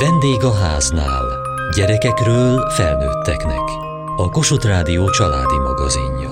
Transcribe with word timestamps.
Vendég 0.00 0.42
a 0.42 0.54
háznál. 0.54 1.24
Gyerekekről 1.76 2.70
felnőtteknek. 2.70 3.62
A 4.16 4.28
Kossuth 4.30 4.66
Rádió 4.66 5.10
családi 5.10 5.58
magazinja. 5.58 6.30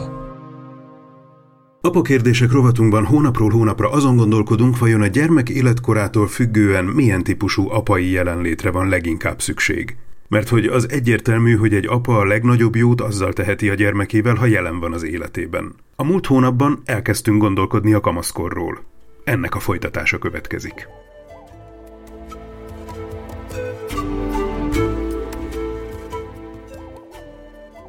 Apa 1.81 2.03
kérdések 2.03 2.53
rovatunkban 2.53 3.05
hónapról 3.05 3.51
hónapra 3.51 3.91
azon 3.91 4.17
gondolkodunk, 4.17 4.79
vajon 4.79 5.01
a 5.01 5.07
gyermek 5.07 5.49
életkorától 5.49 6.27
függően 6.27 6.85
milyen 6.85 7.23
típusú 7.23 7.71
apai 7.71 8.11
jelenlétre 8.11 8.71
van 8.71 8.89
leginkább 8.89 9.41
szükség. 9.41 9.97
Mert 10.29 10.49
hogy 10.49 10.67
az 10.67 10.91
egyértelmű, 10.91 11.57
hogy 11.57 11.75
egy 11.75 11.87
apa 11.87 12.19
a 12.19 12.25
legnagyobb 12.25 12.77
jót 12.77 13.01
azzal 13.01 13.33
teheti 13.33 13.69
a 13.69 13.75
gyermekével, 13.75 14.35
ha 14.35 14.47
jelen 14.47 14.81
van 14.81 14.93
az 14.93 15.05
életében. 15.05 15.75
A 15.97 16.05
múlt 16.05 16.27
hónapban 16.27 16.83
elkezdtünk 16.85 17.41
gondolkodni 17.41 17.93
a 17.93 18.01
kamaszkorról. 18.01 18.83
Ennek 19.25 19.55
a 19.55 19.61
folytatása 19.61 20.19
következik. 20.19 20.89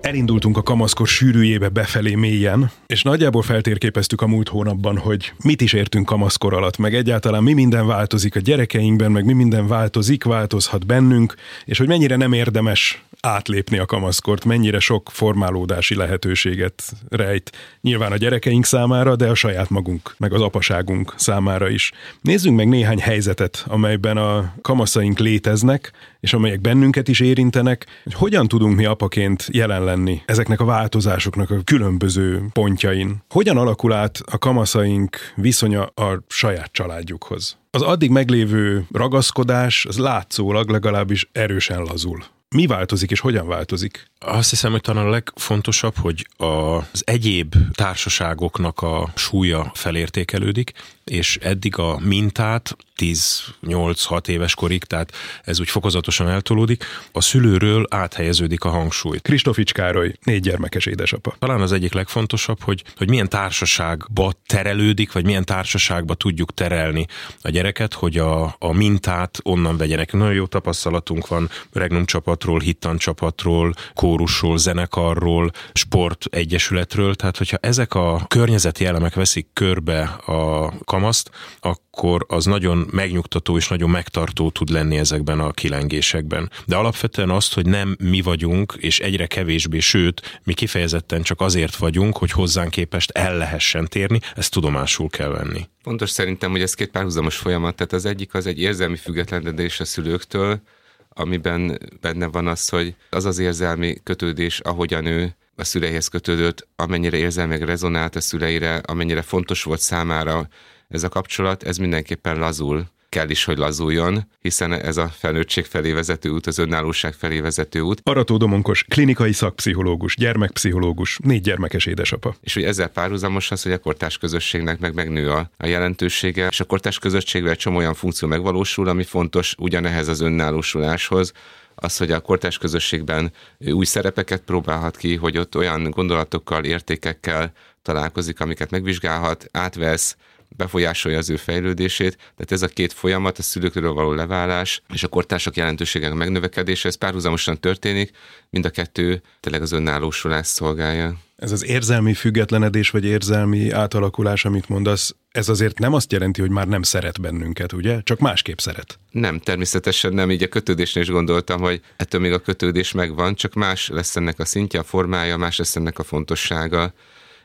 Elindultunk 0.07 0.57
a 0.57 0.63
kamaszkor 0.63 1.07
sűrűjébe 1.07 1.70
befelé 1.70 2.16
mélyen, 2.16 2.71
és 2.85 3.02
nagyjából 3.02 3.41
feltérképeztük 3.41 4.21
a 4.21 4.27
múlt 4.27 4.49
hónapban, 4.49 4.97
hogy 4.97 5.33
mit 5.43 5.61
is 5.61 5.73
értünk 5.73 6.05
kamaszkor 6.05 6.53
alatt, 6.53 6.77
meg 6.77 6.95
egyáltalán 6.95 7.43
mi 7.43 7.53
minden 7.53 7.88
változik 7.88 8.35
a 8.35 8.39
gyerekeinkben, 8.39 9.11
meg 9.11 9.25
mi 9.25 9.33
minden 9.33 9.67
változik, 9.67 10.23
változhat 10.23 10.85
bennünk, 10.85 11.35
és 11.66 11.77
hogy 11.77 11.88
mennyire 11.88 12.16
nem 12.16 12.33
érdemes 12.33 13.03
átlépni 13.21 13.77
a 13.77 13.85
kamaszkort, 13.85 14.45
mennyire 14.45 14.80
sok 14.80 15.09
formálódási 15.11 15.95
lehetőséget 15.95 16.83
rejt. 17.09 17.52
Nyilván 17.81 18.11
a 18.11 18.17
gyerekeink 18.17 18.66
számára, 18.66 19.16
de 19.16 19.30
a 19.30 19.35
saját 19.35 19.69
magunk, 19.69 20.16
meg 20.17 20.33
az 20.33 20.41
apaságunk 20.41 21.13
számára 21.17 21.69
is. 21.69 21.91
Nézzünk 22.21 22.55
meg 22.55 22.67
néhány 22.67 22.99
helyzetet, 22.99 23.66
amelyben 23.67 24.17
a 24.17 24.53
kamaszaink 24.61 25.19
léteznek, 25.19 25.91
és 26.19 26.33
amelyek 26.33 26.61
bennünket 26.61 27.08
is 27.08 27.19
érintenek, 27.19 27.85
hogy 28.03 28.13
hogyan 28.13 28.47
tudunk 28.47 28.75
mi 28.75 28.85
apaként 28.85 29.47
jelen 29.52 29.83
lenni 29.83 29.97
ezeknek 30.26 30.59
a 30.59 30.66
változásoknak 30.66 31.50
a 31.50 31.62
különböző 31.64 32.45
pontjain. 32.53 33.23
Hogyan 33.30 33.58
alakul 33.58 33.94
át 33.94 34.20
a 34.31 34.38
kamaszaink 34.38 35.17
viszonya 35.36 35.86
a 35.86 36.23
saját 36.28 36.72
családjukhoz? 36.72 37.58
Az 37.72 37.81
addig 37.81 38.09
meglévő 38.09 38.86
ragaszkodás, 38.92 39.86
az 39.86 39.98
látszólag 39.98 40.70
legalábbis 40.70 41.30
erősen 41.31 41.81
lazul 41.81 42.23
mi 42.50 42.68
változik 42.68 43.12
és 43.12 43.20
hogyan 43.20 43.48
változik? 43.48 44.06
Azt 44.20 44.50
hiszem, 44.50 44.72
hogy 44.72 44.81
talán 44.81 45.06
a 45.06 45.09
legfontosabb, 45.09 45.95
hogy 45.98 46.28
az 46.38 47.02
egyéb 47.06 47.56
társaságoknak 47.72 48.81
a 48.81 49.12
súlya 49.16 49.72
felértékelődik, 49.73 50.72
és 51.09 51.38
eddig 51.41 51.77
a 51.77 52.00
mintát 52.00 52.75
10-8-6 52.97 54.27
éves 54.27 54.55
korig, 54.55 54.83
tehát 54.83 55.11
ez 55.44 55.59
úgy 55.59 55.69
fokozatosan 55.69 56.30
eltolódik, 56.30 56.86
a 57.11 57.22
szülőről 57.22 57.86
áthelyeződik 57.89 58.63
a 58.63 58.69
hangsúly. 58.69 59.17
Kristofics 59.19 59.72
Károly, 59.72 60.13
négy 60.23 60.41
gyermekes 60.41 60.85
édesapa. 60.85 61.35
Talán 61.39 61.61
az 61.61 61.72
egyik 61.72 61.94
legfontosabb, 61.94 62.61
hogy, 62.61 62.83
hogy 62.97 63.09
milyen 63.09 63.30
társaságba 63.30 64.31
terelődik, 64.45 65.11
vagy 65.11 65.25
milyen 65.25 65.45
társaságba 65.45 66.13
tudjuk 66.13 66.53
terelni 66.53 67.05
a 67.41 67.50
gyereket, 67.50 67.94
hogy 67.94 68.17
a, 68.17 68.55
a 68.59 68.73
mintát 68.73 69.39
onnan 69.44 69.78
vegyenek. 69.78 70.13
Nagyon 70.13 70.33
jó 70.33 70.45
tapasztalatunk 70.45 71.28
van 71.28 71.50
Regnum 71.72 72.05
csapatról, 72.05 72.59
Hittan 72.59 72.97
csapatról, 72.97 73.73
kórusról, 73.94 74.58
zenekarról, 74.58 75.52
sport 75.73 76.25
egyesületről, 76.30 77.16
tehát 77.16 77.38
hogyha 77.38 77.58
ezek 77.61 77.94
a 77.94 78.25
környezeti 78.28 78.85
elemek 78.85 79.13
veszik 79.13 79.47
körbe 79.53 80.02
a 80.25 80.73
kamaszt, 80.98 81.31
akkor 81.59 82.26
az 82.28 82.45
nagyon 82.45 82.88
megnyugtató 82.92 83.58
és 83.58 83.67
nagyon 83.67 83.90
megtartó 83.90 84.50
tud 84.50 84.70
lenni 84.70 84.98
ezekben 84.98 85.40
a 85.40 85.52
kilengésekben. 85.52 86.52
De 86.66 86.76
alapvetően 86.76 87.30
azt, 87.30 87.53
hogy 87.53 87.66
nem 87.66 87.95
mi 88.00 88.22
vagyunk, 88.22 88.73
és 88.78 89.00
egyre 89.00 89.28
kevésbé, 89.28 89.80
sőt, 89.80 90.40
mi 90.44 90.53
kifejezetten 90.53 91.22
csak 91.22 91.42
azért 91.42 91.75
vagyunk, 91.75 92.18
hogy 92.18 92.31
hozzánk 92.31 92.72
képest 92.72 93.12
el 93.12 93.38
lehessen 93.38 93.86
térni, 93.88 94.19
ezt 94.36 94.52
tudomásul 94.52 95.09
kell 95.09 95.30
venni. 95.30 95.68
Fontos 95.84 96.09
szerintem, 96.09 96.52
hogy 96.52 96.62
ez 96.62 96.74
két 96.74 96.90
párhuzamos 96.91 97.36
folyamat, 97.36 97.75
tehát 97.75 97.94
az 97.94 98.06
egyik 98.06 98.34
az 98.34 98.46
egy 98.46 98.59
érzelmi 98.59 98.96
függetlenedés 98.96 99.80
a 99.80 99.86
szülőktől, 99.86 100.62
amiben 101.09 101.80
benne 102.02 102.25
van 102.25 102.47
az, 102.47 102.69
hogy 102.69 102.96
az 103.09 103.25
az 103.25 103.40
érzelmi 103.40 103.97
kötődés, 104.03 104.59
ahogyan 104.59 105.06
ő 105.06 105.36
a 105.56 105.63
szüleihez 105.63 106.07
kötődött, 106.07 106.68
amennyire 106.75 107.18
érzelmileg 107.18 107.63
rezonált 107.63 108.16
a 108.16 108.22
szüleire, 108.22 108.75
amennyire 108.75 109.22
fontos 109.22 109.63
volt 109.63 109.80
számára 109.80 110.47
ez 110.88 111.03
a 111.03 111.09
kapcsolat, 111.09 111.64
ez 111.64 111.78
mindenképpen 111.78 112.38
lazul 112.38 112.88
kell 113.09 113.30
is, 113.30 113.44
hogy 113.44 113.58
lazuljon, 113.58 114.28
hiszen 114.42 114.74
ez 114.74 114.98
a 114.98 115.08
felnőttség 115.08 115.66
felé 115.66 115.92
vezető 115.92 116.30
út, 116.30 116.48
az 116.48 116.58
önállóság 116.58 117.14
felé 117.14 117.40
vezető 117.40 117.80
út. 117.80 118.02
Arató 118.03 118.38
Domonkos, 118.38 118.84
klinikai 118.84 119.31
szakpszichológus, 119.31 120.16
gyermekpszichológus, 120.16 121.20
négy 121.24 121.42
gyermekes 121.42 121.86
édesapa. 121.86 122.36
És 122.42 122.53
hogy 122.53 122.64
ezzel 122.64 122.88
párhuzamos 122.88 123.52
az, 123.52 123.64
hogy 123.64 123.72
a 123.72 123.78
kortás 123.78 124.18
közösségnek 124.18 124.80
meg 124.80 124.94
megnő 124.94 125.31
a, 125.31 125.50
a 125.58 125.66
jelentősége, 125.66 126.48
és 126.48 126.59
a 126.59 126.64
kortás 126.66 127.00
közösségben 127.00 127.52
egy 127.52 127.58
csomó 127.58 127.78
olyan 127.78 127.94
funkció 127.94 128.28
megvalósul, 128.28 128.88
ami 128.88 129.04
fontos 129.04 129.56
ugyanehhez 129.58 130.08
az 130.08 130.22
önállósuláshoz, 130.22 131.31
az, 131.75 131.98
hogy 131.98 132.12
a 132.12 132.19
kortás 132.19 132.58
közösségben 132.58 133.31
új 133.59 133.86
szerepeket 133.86 134.42
próbálhat 134.42 134.98
ki, 134.98 135.16
hogy 135.16 135.38
ott 135.38 135.56
olyan 135.56 135.90
gondolatokkal, 135.90 136.64
értékekkel 136.64 137.52
találkozik, 137.81 138.40
amiket 138.40 138.72
megvizsgálhat, 138.72 139.46
átvesz, 139.52 140.18
befolyásolja 140.50 141.18
az 141.18 141.30
ő 141.30 141.35
fejlődését. 141.35 142.18
Tehát 142.18 142.52
ez 142.52 142.62
a 142.62 142.68
két 142.68 142.94
folyamat, 142.94 143.38
a 143.38 143.41
szülőkről 143.41 143.94
való 143.94 144.13
leválás 144.13 144.81
és 144.94 145.03
a 145.03 145.08
kortársak 145.08 145.56
jelentőségek 145.56 146.13
megnövekedése, 146.13 146.88
ez 146.88 146.96
párhuzamosan 146.96 147.59
történik, 147.59 148.12
mind 148.50 148.66
a 148.66 148.69
kettő 148.69 149.22
tényleg 149.40 149.62
az 149.62 149.72
önállósulás 149.72 150.47
szolgálja. 150.47 151.18
Ez 151.36 151.52
az 151.52 151.66
érzelmi 151.66 152.13
függetlenedés 152.13 152.90
vagy 152.90 153.06
érzelmi 153.06 153.72
átalakulás, 153.72 154.46
amit 154.46 154.69
mondasz, 154.69 155.16
ez 155.31 155.50
azért 155.50 155.80
nem 155.80 155.94
azt 155.94 156.12
jelenti, 156.12 156.41
hogy 156.41 156.50
már 156.50 156.68
nem 156.68 156.81
szeret 156.81 157.22
bennünket, 157.22 157.74
ugye? 157.74 158.02
Csak 158.03 158.19
másképp 158.19 158.57
szeret. 158.57 159.00
Nem, 159.12 159.40
természetesen 159.40 160.13
nem. 160.13 160.31
Így 160.31 160.44
a 160.44 160.47
kötődésnél 160.47 161.03
is 161.03 161.09
gondoltam, 161.09 161.62
hogy 161.62 161.81
ettől 161.97 162.22
még 162.22 162.31
a 162.31 162.40
kötődés 162.40 162.91
megvan, 162.91 163.36
csak 163.36 163.53
más 163.53 163.88
lesz 163.88 164.16
ennek 164.16 164.40
a 164.40 164.46
szintje, 164.46 164.80
a 164.80 164.84
formája, 164.84 165.38
más 165.38 165.57
lesz 165.57 165.75
ennek 165.75 166.00
a 166.00 166.03
fontossága. 166.03 166.94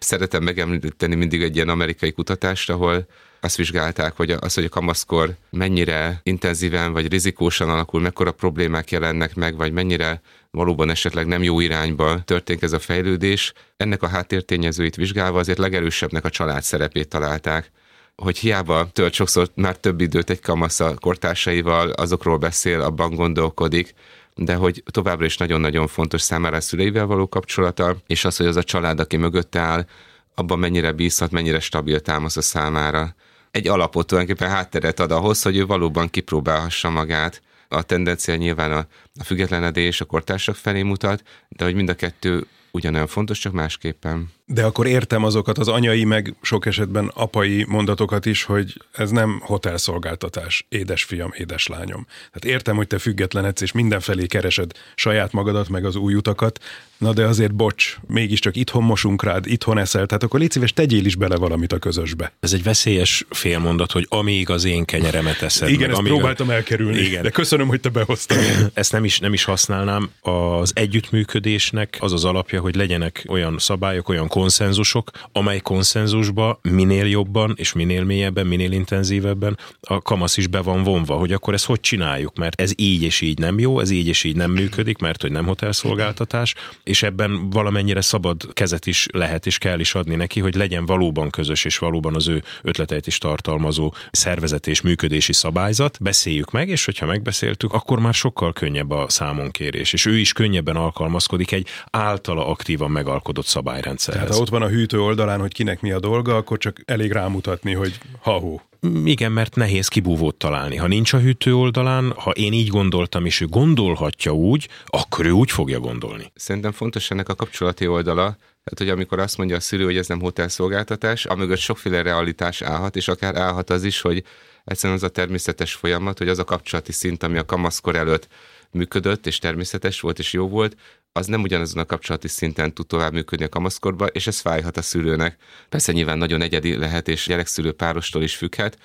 Szeretem 0.02 0.42
megemlíteni 0.42 1.14
mindig 1.14 1.42
egy 1.42 1.54
ilyen 1.54 1.68
amerikai 1.68 2.12
kutatást, 2.12 2.70
ahol 2.70 3.06
azt 3.40 3.56
vizsgálták, 3.56 4.16
hogy 4.16 4.30
az, 4.30 4.54
hogy 4.54 4.64
a 4.64 4.68
kamaszkor 4.68 5.34
mennyire 5.50 6.20
intenzíven 6.22 6.92
vagy 6.92 7.08
rizikósan 7.08 7.68
alakul, 7.68 8.00
mekkora 8.00 8.32
problémák 8.32 8.90
jelennek 8.90 9.34
meg, 9.34 9.56
vagy 9.56 9.72
mennyire 9.72 10.20
valóban 10.50 10.90
esetleg 10.90 11.26
nem 11.26 11.42
jó 11.42 11.60
irányba 11.60 12.20
történik 12.24 12.62
ez 12.62 12.72
a 12.72 12.78
fejlődés. 12.78 13.52
Ennek 13.76 14.02
a 14.02 14.08
háttértényezőit 14.08 14.96
vizsgálva 14.96 15.38
azért 15.38 15.58
legerősebbnek 15.58 16.24
a 16.24 16.30
család 16.30 16.62
szerepét 16.62 17.08
találták 17.08 17.70
hogy 18.16 18.38
hiába 18.38 18.88
tölt 18.92 19.12
sokszor 19.12 19.48
már 19.54 19.76
több 19.76 20.00
időt 20.00 20.30
egy 20.30 20.40
kamasz 20.40 20.80
a 20.80 20.94
kortársaival, 21.00 21.90
azokról 21.90 22.36
beszél, 22.36 22.80
abban 22.80 23.14
gondolkodik, 23.14 23.94
de 24.34 24.54
hogy 24.54 24.82
továbbra 24.90 25.24
is 25.24 25.36
nagyon-nagyon 25.36 25.86
fontos 25.86 26.20
számára 26.20 26.56
a 26.56 26.60
szüleivel 26.60 27.06
való 27.06 27.28
kapcsolata, 27.28 27.96
és 28.06 28.24
az, 28.24 28.36
hogy 28.36 28.46
az 28.46 28.56
a 28.56 28.62
család, 28.62 29.00
aki 29.00 29.16
mögötte 29.16 29.60
áll, 29.60 29.86
abban 30.34 30.58
mennyire 30.58 30.92
bízhat, 30.92 31.30
mennyire 31.30 31.60
stabil 31.60 32.00
támasz 32.00 32.36
a 32.36 32.42
számára. 32.42 33.14
Egy 33.50 33.68
alapot 33.68 34.06
tulajdonképpen 34.06 34.54
hátteret 34.54 35.00
ad 35.00 35.10
ahhoz, 35.10 35.42
hogy 35.42 35.56
ő 35.56 35.66
valóban 35.66 36.10
kipróbálhassa 36.10 36.90
magát. 36.90 37.42
A 37.68 37.82
tendencia 37.82 38.36
nyilván 38.36 38.72
a, 38.72 38.86
a 39.20 39.24
függetlenedés 39.24 40.00
a 40.00 40.04
kortársak 40.04 40.54
felé 40.54 40.82
mutat, 40.82 41.22
de 41.48 41.64
hogy 41.64 41.74
mind 41.74 41.88
a 41.88 41.94
kettő 41.94 42.46
ugyanolyan 42.70 43.06
fontos, 43.06 43.38
csak 43.38 43.52
másképpen. 43.52 44.32
De 44.52 44.64
akkor 44.64 44.86
értem 44.86 45.24
azokat 45.24 45.58
az 45.58 45.68
anyai, 45.68 46.04
meg 46.04 46.34
sok 46.42 46.66
esetben 46.66 47.10
apai 47.14 47.64
mondatokat 47.68 48.26
is, 48.26 48.42
hogy 48.42 48.82
ez 48.92 49.10
nem 49.10 49.40
hotelszolgáltatás, 49.44 50.66
édesfiam, 50.68 51.32
édeslányom. 51.36 52.06
Tehát 52.06 52.56
értem, 52.56 52.76
hogy 52.76 52.86
te 52.86 52.98
függetlenedsz, 52.98 53.60
és 53.60 53.72
mindenfelé 53.72 54.26
keresed 54.26 54.72
saját 54.94 55.32
magadat, 55.32 55.68
meg 55.68 55.84
az 55.84 55.96
új 55.96 56.14
utakat, 56.14 56.60
na 57.02 57.12
de 57.12 57.24
azért 57.24 57.54
bocs, 57.54 57.96
mégiscsak 58.06 58.56
itthon 58.56 58.82
mosunk 58.82 59.22
rád, 59.22 59.46
itthon 59.46 59.78
eszel, 59.78 60.06
tehát 60.06 60.22
akkor 60.22 60.40
légy 60.40 60.50
szíves, 60.50 60.72
tegyél 60.72 61.04
is 61.04 61.16
bele 61.16 61.36
valamit 61.36 61.72
a 61.72 61.78
közösbe. 61.78 62.32
Ez 62.40 62.52
egy 62.52 62.62
veszélyes 62.62 63.24
félmondat, 63.30 63.92
hogy 63.92 64.06
amíg 64.08 64.50
az 64.50 64.64
én 64.64 64.84
kenyeremet 64.84 65.42
eszed. 65.42 65.68
Igen, 65.68 65.80
meg, 65.80 65.90
ezt 65.90 65.98
amíg 65.98 66.12
próbáltam 66.12 66.50
elkerülni, 66.50 66.98
Igen. 66.98 67.22
de 67.22 67.30
köszönöm, 67.30 67.68
hogy 67.68 67.80
te 67.80 67.88
behoztad. 67.88 68.38
ezt 68.74 68.92
nem 68.92 69.04
is, 69.04 69.18
nem 69.18 69.32
is 69.32 69.44
használnám. 69.44 70.10
Az 70.20 70.72
együttműködésnek 70.74 71.96
az 72.00 72.12
az 72.12 72.24
alapja, 72.24 72.60
hogy 72.60 72.74
legyenek 72.74 73.24
olyan 73.28 73.58
szabályok, 73.58 74.08
olyan 74.08 74.28
konszenzusok, 74.42 75.10
amely 75.32 75.60
konszenzusba 75.60 76.58
minél 76.62 77.06
jobban 77.06 77.54
és 77.56 77.72
minél 77.72 78.04
mélyebben, 78.04 78.46
minél 78.46 78.72
intenzívebben 78.72 79.58
a 79.80 80.02
kamasz 80.02 80.36
is 80.36 80.46
be 80.46 80.60
van 80.60 80.82
vonva, 80.82 81.14
hogy 81.14 81.32
akkor 81.32 81.54
ezt 81.54 81.64
hogy 81.64 81.80
csináljuk, 81.80 82.36
mert 82.36 82.60
ez 82.60 82.72
így 82.76 83.02
és 83.02 83.20
így 83.20 83.38
nem 83.38 83.58
jó, 83.58 83.80
ez 83.80 83.90
így 83.90 84.06
és 84.06 84.24
így 84.24 84.36
nem 84.36 84.50
működik, 84.50 84.98
mert 84.98 85.22
hogy 85.22 85.30
nem 85.30 85.46
hotelszolgáltatás, 85.46 86.54
és 86.84 87.02
ebben 87.02 87.50
valamennyire 87.50 88.00
szabad 88.00 88.52
kezet 88.52 88.86
is 88.86 89.06
lehet 89.12 89.46
és 89.46 89.58
kell 89.58 89.80
is 89.80 89.94
adni 89.94 90.14
neki, 90.14 90.40
hogy 90.40 90.54
legyen 90.54 90.86
valóban 90.86 91.30
közös 91.30 91.64
és 91.64 91.78
valóban 91.78 92.14
az 92.14 92.28
ő 92.28 92.42
ötleteit 92.62 93.06
is 93.06 93.18
tartalmazó 93.18 93.94
szervezet 94.10 94.66
és 94.66 94.80
működési 94.80 95.32
szabályzat. 95.32 95.98
Beszéljük 96.00 96.50
meg, 96.50 96.68
és 96.68 96.84
hogyha 96.84 97.06
megbeszéltük, 97.06 97.72
akkor 97.72 97.98
már 97.98 98.14
sokkal 98.14 98.52
könnyebb 98.52 98.90
a 98.90 99.06
számonkérés, 99.08 99.92
és 99.92 100.06
ő 100.06 100.18
is 100.18 100.32
könnyebben 100.32 100.76
alkalmazkodik 100.76 101.52
egy 101.52 101.66
általa 101.90 102.46
aktívan 102.46 102.90
megalkodott 102.90 103.46
szabályrendszerhez. 103.46 104.21
Tehát 104.22 104.36
ha 104.36 104.42
ott 104.42 104.48
van 104.48 104.62
a 104.62 104.68
hűtő 104.68 105.00
oldalán, 105.00 105.40
hogy 105.40 105.52
kinek 105.52 105.80
mi 105.80 105.92
a 105.92 106.00
dolga, 106.00 106.36
akkor 106.36 106.58
csak 106.58 106.80
elég 106.84 107.12
rámutatni, 107.12 107.72
hogy 107.72 107.98
ha-hó. 108.20 108.60
Igen, 109.04 109.32
mert 109.32 109.54
nehéz 109.54 109.88
kibúvót 109.88 110.34
találni. 110.34 110.76
Ha 110.76 110.86
nincs 110.86 111.12
a 111.12 111.18
hűtő 111.18 111.54
oldalán, 111.54 112.12
ha 112.16 112.30
én 112.30 112.52
így 112.52 112.68
gondoltam, 112.68 113.26
és 113.26 113.40
ő 113.40 113.46
gondolhatja 113.46 114.32
úgy, 114.32 114.68
akkor 114.86 115.26
ő 115.26 115.30
úgy 115.30 115.50
fogja 115.50 115.80
gondolni. 115.80 116.32
Szerintem 116.34 116.72
fontos 116.72 117.10
ennek 117.10 117.28
a 117.28 117.34
kapcsolati 117.34 117.86
oldala, 117.86 118.36
tehát, 118.64 118.78
hogy 118.78 118.88
amikor 118.88 119.18
azt 119.18 119.36
mondja 119.36 119.56
a 119.56 119.60
szülő, 119.60 119.84
hogy 119.84 119.96
ez 119.96 120.06
nem 120.06 120.20
hotelszolgáltatás, 120.20 121.24
amögött 121.24 121.58
sokféle 121.58 122.02
realitás 122.02 122.62
állhat, 122.62 122.96
és 122.96 123.08
akár 123.08 123.36
állhat 123.36 123.70
az 123.70 123.84
is, 123.84 124.00
hogy 124.00 124.24
egyszerűen 124.64 124.98
az 124.98 125.04
a 125.04 125.08
természetes 125.08 125.74
folyamat, 125.74 126.18
hogy 126.18 126.28
az 126.28 126.38
a 126.38 126.44
kapcsolati 126.44 126.92
szint, 126.92 127.22
ami 127.22 127.38
a 127.38 127.44
kamaszkor 127.44 127.96
előtt 127.96 128.28
működött, 128.70 129.26
és 129.26 129.38
természetes 129.38 130.00
volt, 130.00 130.18
és 130.18 130.32
jó 130.32 130.48
volt, 130.48 130.76
az 131.12 131.26
nem 131.26 131.42
ugyanazon 131.42 131.82
a 131.82 131.86
kapcsolati 131.86 132.28
szinten 132.28 132.74
tud 132.74 132.86
tovább 132.86 133.12
működni 133.12 133.44
a 133.44 133.48
kamaszkorba, 133.48 134.06
és 134.06 134.26
ez 134.26 134.40
fájhat 134.40 134.76
a 134.76 134.82
szülőnek. 134.82 135.36
Persze 135.68 135.92
nyilván 135.92 136.18
nagyon 136.18 136.42
egyedi 136.42 136.76
lehet, 136.76 137.08
és 137.08 137.26
gyerekszülő 137.26 137.72
párostól 137.72 138.22
is 138.22 138.36
függhet, 138.36 138.78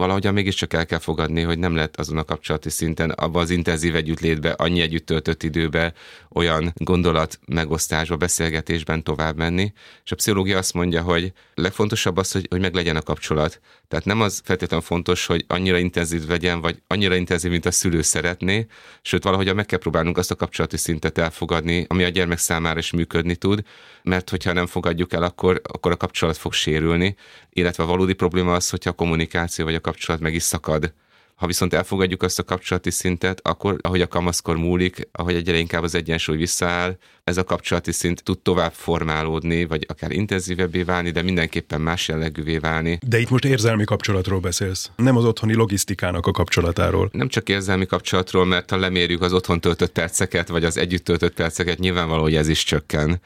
valahogyan 0.00 0.34
mégiscsak 0.34 0.72
el 0.72 0.86
kell 0.86 0.98
fogadni, 0.98 1.42
hogy 1.42 1.58
nem 1.58 1.74
lehet 1.74 1.96
azon 1.96 2.18
a 2.18 2.24
kapcsolati 2.24 2.70
szinten, 2.70 3.10
abban 3.10 3.42
az 3.42 3.50
intenzív 3.50 3.94
együttlétbe, 3.94 4.50
annyi 4.50 4.80
együtt 4.80 5.06
töltött 5.06 5.42
időbe, 5.42 5.92
olyan 6.32 6.72
gondolat 6.76 7.38
megosztásba, 7.46 8.16
beszélgetésben 8.16 9.02
tovább 9.02 9.36
menni. 9.36 9.72
És 10.04 10.12
a 10.12 10.14
pszichológia 10.14 10.58
azt 10.58 10.74
mondja, 10.74 11.02
hogy 11.02 11.32
legfontosabb 11.54 12.16
az, 12.16 12.32
hogy, 12.32 12.46
hogy 12.50 12.60
meg 12.60 12.74
legyen 12.74 12.96
a 12.96 13.02
kapcsolat. 13.02 13.60
Tehát 13.88 14.04
nem 14.04 14.20
az 14.20 14.40
feltétlenül 14.44 14.84
fontos, 14.84 15.26
hogy 15.26 15.44
annyira 15.48 15.78
intenzív 15.78 16.26
legyen, 16.28 16.60
vagy 16.60 16.82
annyira 16.86 17.14
intenzív, 17.14 17.50
mint 17.50 17.66
a 17.66 17.70
szülő 17.70 18.02
szeretné, 18.02 18.66
sőt 19.02 19.24
valahogy 19.24 19.54
meg 19.54 19.66
kell 19.66 19.78
próbálnunk 19.78 20.18
azt 20.18 20.30
a 20.30 20.34
kapcsolati 20.34 20.76
szintet 20.76 21.18
elfogadni, 21.18 21.84
ami 21.88 22.04
a 22.04 22.08
gyermek 22.08 22.38
számára 22.38 22.78
is 22.78 22.90
működni 22.90 23.36
tud, 23.36 23.62
mert 24.02 24.30
hogyha 24.30 24.52
nem 24.52 24.66
fogadjuk 24.66 25.12
el, 25.12 25.22
akkor, 25.22 25.60
akkor 25.64 25.92
a 25.92 25.96
kapcsolat 25.96 26.36
fog 26.36 26.52
sérülni, 26.52 27.16
illetve 27.52 27.82
a 27.82 27.86
valódi 27.86 28.12
probléma 28.12 28.54
az, 28.54 28.70
hogyha 28.70 28.90
a 28.90 28.92
kommunikáció 28.92 29.64
vagy 29.64 29.74
a 29.74 29.80
kapcsolat 29.90 30.20
meg 30.20 30.34
is 30.34 30.42
szakad. 30.42 30.92
Ha 31.34 31.46
viszont 31.46 31.74
elfogadjuk 31.74 32.22
azt 32.22 32.38
a 32.38 32.42
kapcsolati 32.42 32.90
szintet, 32.90 33.40
akkor, 33.42 33.76
ahogy 33.80 34.00
a 34.00 34.06
kamaszkor 34.06 34.56
múlik, 34.56 35.08
ahogy 35.12 35.34
egyre 35.34 35.56
inkább 35.56 35.82
az 35.82 35.94
egyensúly 35.94 36.36
visszaáll, 36.36 36.96
ez 37.24 37.36
a 37.36 37.44
kapcsolati 37.44 37.92
szint 37.92 38.22
tud 38.22 38.38
tovább 38.38 38.72
formálódni, 38.72 39.64
vagy 39.64 39.86
akár 39.88 40.10
intenzívebbé 40.10 40.82
válni, 40.82 41.10
de 41.10 41.22
mindenképpen 41.22 41.80
más 41.80 42.08
jellegűvé 42.08 42.58
válni. 42.58 42.98
De 43.06 43.18
itt 43.18 43.30
most 43.30 43.44
érzelmi 43.44 43.84
kapcsolatról 43.84 44.40
beszélsz, 44.40 44.90
nem 44.96 45.16
az 45.16 45.24
otthoni 45.24 45.54
logisztikának 45.54 46.26
a 46.26 46.30
kapcsolatáról. 46.30 47.08
Nem 47.12 47.28
csak 47.28 47.48
érzelmi 47.48 47.86
kapcsolatról, 47.86 48.44
mert 48.44 48.70
ha 48.70 48.76
lemérjük 48.76 49.22
az 49.22 49.32
otthon 49.32 49.60
töltött 49.60 49.92
perceket, 49.92 50.48
vagy 50.48 50.64
az 50.64 50.76
együtt 50.76 51.04
töltött 51.04 51.34
perceket, 51.34 51.78
nyilvánvaló, 51.78 52.22
hogy 52.22 52.36
ez 52.36 52.48
is 52.48 52.64
csökken. 52.64 53.20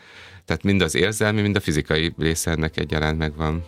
Tehát 0.44 0.62
mind 0.62 0.82
az 0.82 0.94
érzelmi, 0.94 1.40
mind 1.40 1.56
a 1.56 1.60
fizikai 1.60 2.14
része 2.18 2.50
ennek 2.50 2.76
egyaránt 2.76 3.18
megvan. 3.18 3.64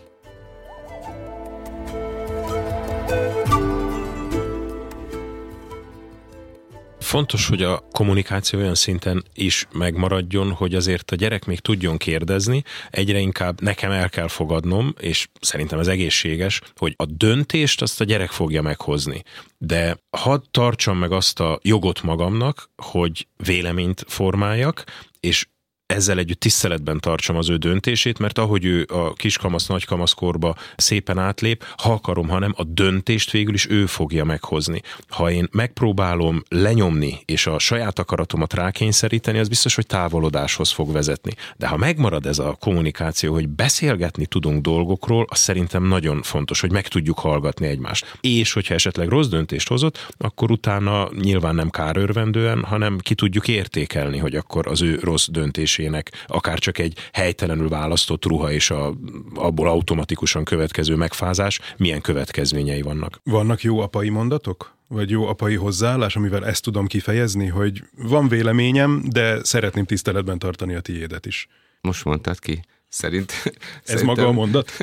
Fontos, 7.07 7.49
hogy 7.49 7.63
a 7.63 7.83
kommunikáció 7.91 8.59
olyan 8.59 8.75
szinten 8.75 9.25
is 9.35 9.67
megmaradjon, 9.73 10.53
hogy 10.53 10.75
azért 10.75 11.11
a 11.11 11.17
gyerek 11.17 11.45
még 11.45 11.61
tudjon 11.61 11.97
kérdezni, 11.97 12.63
egyre 12.91 13.19
inkább 13.19 13.61
nekem 13.61 13.91
el 13.91 14.09
kell 14.09 14.29
fogadnom, 14.29 14.95
és 15.01 15.29
szerintem 15.41 15.79
ez 15.79 15.87
egészséges, 15.87 16.61
hogy 16.77 16.95
a 16.97 17.05
döntést 17.05 17.83
azt 17.83 18.01
a 18.01 18.05
gyerek 18.05 18.31
fogja 18.31 18.63
meghozni. 18.63 19.23
De 19.59 19.97
hadd 20.17 20.41
tartsam 20.51 20.99
meg 20.99 21.13
azt 21.13 21.41
a 21.41 21.59
jogot 21.63 22.03
magamnak, 22.03 22.71
hogy 22.83 23.27
véleményt 23.37 24.05
formáljak, 24.09 24.85
és 25.21 25.47
ezzel 25.87 26.19
együtt 26.19 26.41
tiszteletben 26.41 27.01
tartsam 27.01 27.37
az 27.37 27.51
ő 27.51 27.57
döntését, 27.57 28.19
mert 28.19 28.39
ahogy 28.39 28.65
ő 28.65 28.87
a 28.89 29.13
kiskamasz, 29.13 29.67
nagykamaszkorba 29.67 30.57
szépen 30.77 31.19
átlép, 31.19 31.65
ha 31.77 31.93
akarom, 31.93 32.29
hanem 32.29 32.55
a 32.57 32.65
döntést 32.65 33.31
végül 33.31 33.55
is 33.55 33.69
ő 33.69 33.87
fogja 33.87 34.25
meghozni. 34.25 34.83
Ha 35.09 35.31
én 35.31 35.49
megpróbálom 35.53 36.43
lenyomni 36.49 37.19
és 37.25 37.47
a 37.47 37.59
saját 37.59 37.99
akaratomat 37.99 38.55
rákényszeríteni, 38.55 39.39
az 39.39 39.49
biztos, 39.49 39.75
hogy 39.75 39.87
távolodáshoz 39.87 40.71
fog 40.71 40.93
vezetni. 40.93 41.33
De 41.57 41.67
ha 41.67 41.77
megmarad 41.77 42.27
ez 42.27 42.39
a 42.39 42.57
kommunikáció, 42.61 43.33
hogy 43.33 43.49
beszélgetni 43.49 44.27
tudunk 44.27 44.63
dolgokról, 44.63 45.27
az 45.29 45.39
szerintem 45.39 45.83
nagyon 45.83 46.23
fontos, 46.23 46.61
hogy 46.61 46.73
meg 46.73 46.89
tudjuk 46.89 47.19
hallgatni 47.19 47.67
egymást. 47.67 48.19
És 48.21 48.53
hogyha 48.53 48.75
esetleg 48.75 49.09
rossz 49.09 49.29
döntést 49.29 49.69
hozott, 49.69 50.13
akkor 50.19 50.51
utána 50.51 51.09
nyilván 51.21 51.55
nem 51.55 51.71
kárörvendően, 51.71 52.65
hanem 52.65 52.99
ki 52.99 53.15
tudjuk 53.15 53.49
értékelni, 53.49 54.19
hogy 54.19 54.35
akkor 54.35 54.67
az 54.67 54.83
ő 54.83 54.99
rossz 55.03 55.29
döntés 55.31 55.76
viselkedésének 55.77 56.11
akár 56.27 56.59
csak 56.59 56.79
egy 56.79 56.99
helytelenül 57.13 57.69
választott 57.69 58.25
ruha 58.25 58.53
és 58.53 58.71
a, 58.71 58.95
abból 59.35 59.69
automatikusan 59.69 60.45
következő 60.45 60.95
megfázás 60.95 61.61
milyen 61.77 62.01
következményei 62.01 62.83
vannak. 62.83 63.21
Vannak 63.25 63.63
jó 63.63 63.81
apai 63.81 64.09
mondatok? 64.09 64.75
Vagy 64.89 65.11
jó 65.11 65.27
apai 65.27 65.55
hozzáállás, 65.55 66.17
amivel 66.17 66.47
ezt 66.47 66.63
tudom 66.63 66.87
kifejezni, 66.87 67.47
hogy 67.47 67.83
van 67.97 68.29
véleményem, 68.29 69.03
de 69.09 69.45
szeretném 69.45 69.85
tiszteletben 69.85 70.39
tartani 70.39 70.75
a 70.75 70.81
tiédet 70.81 71.27
is. 71.27 71.49
Most 71.81 72.05
mondtad 72.05 72.39
ki. 72.39 72.61
Szerint, 72.89 73.33
Ez 73.45 73.53
szerintem, 73.83 74.07
maga 74.07 74.27
a 74.27 74.33
mondat? 74.33 74.73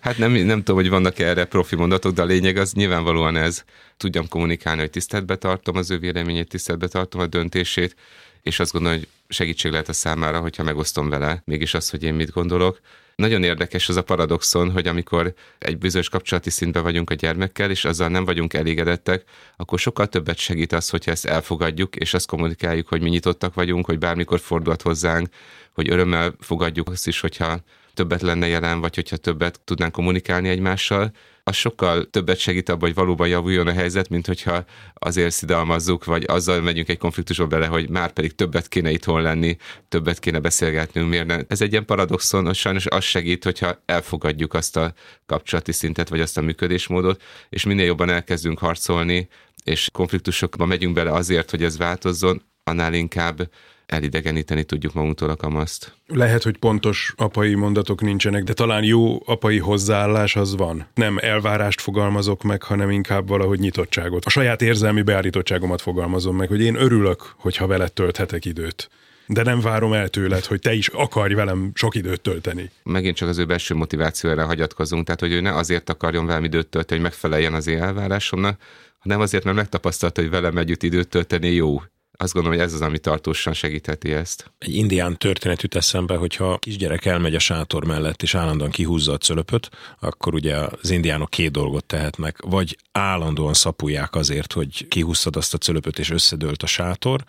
Hát 0.00 0.18
nem, 0.18 0.32
nem 0.32 0.58
tudom, 0.58 0.80
hogy 0.80 0.88
vannak 0.88 1.18
-e 1.18 1.26
erre 1.26 1.44
profi 1.44 1.76
mondatok, 1.76 2.12
de 2.12 2.22
a 2.22 2.24
lényeg 2.24 2.56
az 2.56 2.72
nyilvánvalóan 2.72 3.36
ez. 3.36 3.64
Tudjam 3.96 4.28
kommunikálni, 4.28 4.80
hogy 4.80 4.90
tiszteletbe 4.90 5.36
tartom 5.36 5.76
az 5.76 5.90
ő 5.90 5.98
véleményét, 5.98 6.48
tiszteletbe 6.48 6.88
tartom 6.88 7.20
a 7.20 7.26
döntését, 7.26 7.96
és 8.42 8.60
azt 8.60 8.72
gondolom, 8.72 8.98
hogy 8.98 9.08
segítség 9.28 9.70
lehet 9.70 9.88
a 9.88 9.92
számára, 9.92 10.40
hogyha 10.40 10.62
megosztom 10.62 11.08
vele 11.08 11.42
mégis 11.44 11.74
azt, 11.74 11.90
hogy 11.90 12.02
én 12.02 12.14
mit 12.14 12.30
gondolok. 12.30 12.80
Nagyon 13.16 13.42
érdekes 13.42 13.88
az 13.88 13.96
a 13.96 14.02
paradoxon, 14.02 14.70
hogy 14.70 14.86
amikor 14.86 15.34
egy 15.58 15.78
bizonyos 15.78 16.08
kapcsolati 16.08 16.50
szintben 16.50 16.82
vagyunk 16.82 17.10
a 17.10 17.14
gyermekkel, 17.14 17.70
és 17.70 17.84
azzal 17.84 18.08
nem 18.08 18.24
vagyunk 18.24 18.54
elégedettek, 18.54 19.24
akkor 19.56 19.78
sokkal 19.78 20.06
többet 20.06 20.38
segít 20.38 20.72
az, 20.72 20.88
hogyha 20.88 21.10
ezt 21.10 21.26
elfogadjuk, 21.26 21.96
és 21.96 22.14
azt 22.14 22.26
kommunikáljuk, 22.26 22.88
hogy 22.88 23.02
mi 23.02 23.08
nyitottak 23.08 23.54
vagyunk, 23.54 23.86
hogy 23.86 23.98
bármikor 23.98 24.40
fordulhat 24.40 24.82
hozzánk, 24.82 25.28
hogy 25.72 25.90
örömmel 25.90 26.34
fogadjuk 26.40 26.88
azt 26.88 27.06
is, 27.06 27.20
hogyha 27.20 27.60
többet 27.94 28.22
lenne 28.22 28.46
jelen, 28.46 28.80
vagy 28.80 28.94
hogyha 28.94 29.16
többet 29.16 29.60
tudnánk 29.64 29.92
kommunikálni 29.92 30.48
egymással, 30.48 31.12
az 31.42 31.56
sokkal 31.56 32.10
többet 32.10 32.38
segít 32.38 32.68
abban, 32.68 32.80
hogy 32.80 32.94
valóban 32.94 33.28
javuljon 33.28 33.66
a 33.66 33.72
helyzet, 33.72 34.08
mint 34.08 34.26
hogyha 34.26 34.64
azért 34.94 35.32
szidalmazzuk, 35.32 36.04
vagy 36.04 36.24
azzal 36.26 36.60
megyünk 36.60 36.88
egy 36.88 36.98
konfliktusba 36.98 37.46
bele, 37.46 37.66
hogy 37.66 37.88
már 37.88 38.12
pedig 38.12 38.34
többet 38.34 38.68
kéne 38.68 38.90
itthon 38.90 39.22
lenni, 39.22 39.56
többet 39.88 40.18
kéne 40.18 40.38
beszélgetnünk, 40.38 41.08
miért 41.08 41.26
nem. 41.26 41.44
Ez 41.48 41.60
egy 41.60 41.72
ilyen 41.72 41.84
paradoxon, 41.84 42.44
hogy 42.44 42.54
sajnos 42.54 42.86
az 42.86 43.04
segít, 43.04 43.44
hogyha 43.44 43.82
elfogadjuk 43.86 44.54
azt 44.54 44.76
a 44.76 44.92
kapcsolati 45.26 45.72
szintet, 45.72 46.08
vagy 46.08 46.20
azt 46.20 46.38
a 46.38 46.40
működésmódot, 46.40 47.22
és 47.48 47.64
minél 47.64 47.86
jobban 47.86 48.10
elkezdünk 48.10 48.58
harcolni, 48.58 49.28
és 49.64 49.88
konfliktusokba 49.92 50.66
megyünk 50.66 50.94
bele 50.94 51.12
azért, 51.12 51.50
hogy 51.50 51.62
ez 51.62 51.78
változzon, 51.78 52.42
annál 52.64 52.94
inkább 52.94 53.50
elidegeníteni 53.90 54.64
tudjuk 54.64 54.92
magunktól 54.92 55.30
a 55.30 55.36
kamaszt. 55.36 55.94
Lehet, 56.06 56.42
hogy 56.42 56.58
pontos 56.58 57.14
apai 57.16 57.54
mondatok 57.54 58.00
nincsenek, 58.00 58.42
de 58.42 58.52
talán 58.52 58.84
jó 58.84 59.22
apai 59.24 59.58
hozzáállás 59.58 60.36
az 60.36 60.56
van. 60.56 60.86
Nem 60.94 61.18
elvárást 61.20 61.80
fogalmazok 61.80 62.42
meg, 62.42 62.62
hanem 62.62 62.90
inkább 62.90 63.28
valahogy 63.28 63.58
nyitottságot. 63.58 64.24
A 64.24 64.30
saját 64.30 64.62
érzelmi 64.62 65.02
beállítottságomat 65.02 65.80
fogalmazom 65.80 66.36
meg, 66.36 66.48
hogy 66.48 66.60
én 66.60 66.74
örülök, 66.74 67.34
hogyha 67.36 67.66
veled 67.66 67.92
tölthetek 67.92 68.44
időt 68.44 68.90
de 69.32 69.42
nem 69.42 69.60
várom 69.60 69.92
el 69.92 70.08
tőled, 70.08 70.44
hogy 70.44 70.60
te 70.60 70.72
is 70.72 70.88
akarj 70.88 71.34
velem 71.34 71.70
sok 71.74 71.94
időt 71.94 72.20
tölteni. 72.20 72.70
Megint 72.82 73.16
csak 73.16 73.28
az 73.28 73.38
ő 73.38 73.44
belső 73.44 73.74
motivációra 73.74 74.44
hagyatkozunk, 74.44 75.04
tehát 75.04 75.20
hogy 75.20 75.32
ő 75.32 75.40
ne 75.40 75.54
azért 75.54 75.90
akarjon 75.90 76.26
velem 76.26 76.44
időt 76.44 76.66
tölteni, 76.66 77.00
hogy 77.00 77.10
megfeleljen 77.10 77.54
az 77.54 77.66
én 77.66 77.82
elvárásomnak, 77.82 78.60
hanem 78.98 79.20
azért, 79.20 79.44
mert 79.44 79.56
megtapasztalta, 79.56 80.20
hogy 80.20 80.30
velem 80.30 80.56
együtt 80.56 80.82
időt 80.82 81.08
tölteni 81.08 81.50
jó 81.50 81.82
azt 82.22 82.32
gondolom, 82.32 82.58
hogy 82.58 82.66
ez 82.66 82.74
az, 82.74 82.80
ami 82.80 82.98
tartósan 82.98 83.52
segítheti 83.52 84.12
ezt. 84.12 84.52
Egy 84.58 84.74
indián 84.74 85.16
történet 85.16 85.62
jut 85.62 85.74
eszembe, 85.74 86.16
hogyha 86.16 86.52
a 86.52 86.58
kisgyerek 86.58 87.04
elmegy 87.04 87.34
a 87.34 87.38
sátor 87.38 87.84
mellett, 87.84 88.22
és 88.22 88.34
állandóan 88.34 88.70
kihúzza 88.70 89.12
a 89.12 89.18
cölöpöt, 89.18 89.70
akkor 90.00 90.34
ugye 90.34 90.56
az 90.56 90.90
indiánok 90.90 91.30
két 91.30 91.50
dolgot 91.50 91.84
tehetnek, 91.84 92.40
vagy 92.40 92.76
állandóan 92.92 93.54
szapulják 93.54 94.14
azért, 94.14 94.52
hogy 94.52 94.88
kihúztad 94.88 95.36
azt 95.36 95.54
a 95.54 95.58
cölöpöt, 95.58 95.98
és 95.98 96.10
összedőlt 96.10 96.62
a 96.62 96.66
sátor, 96.66 97.24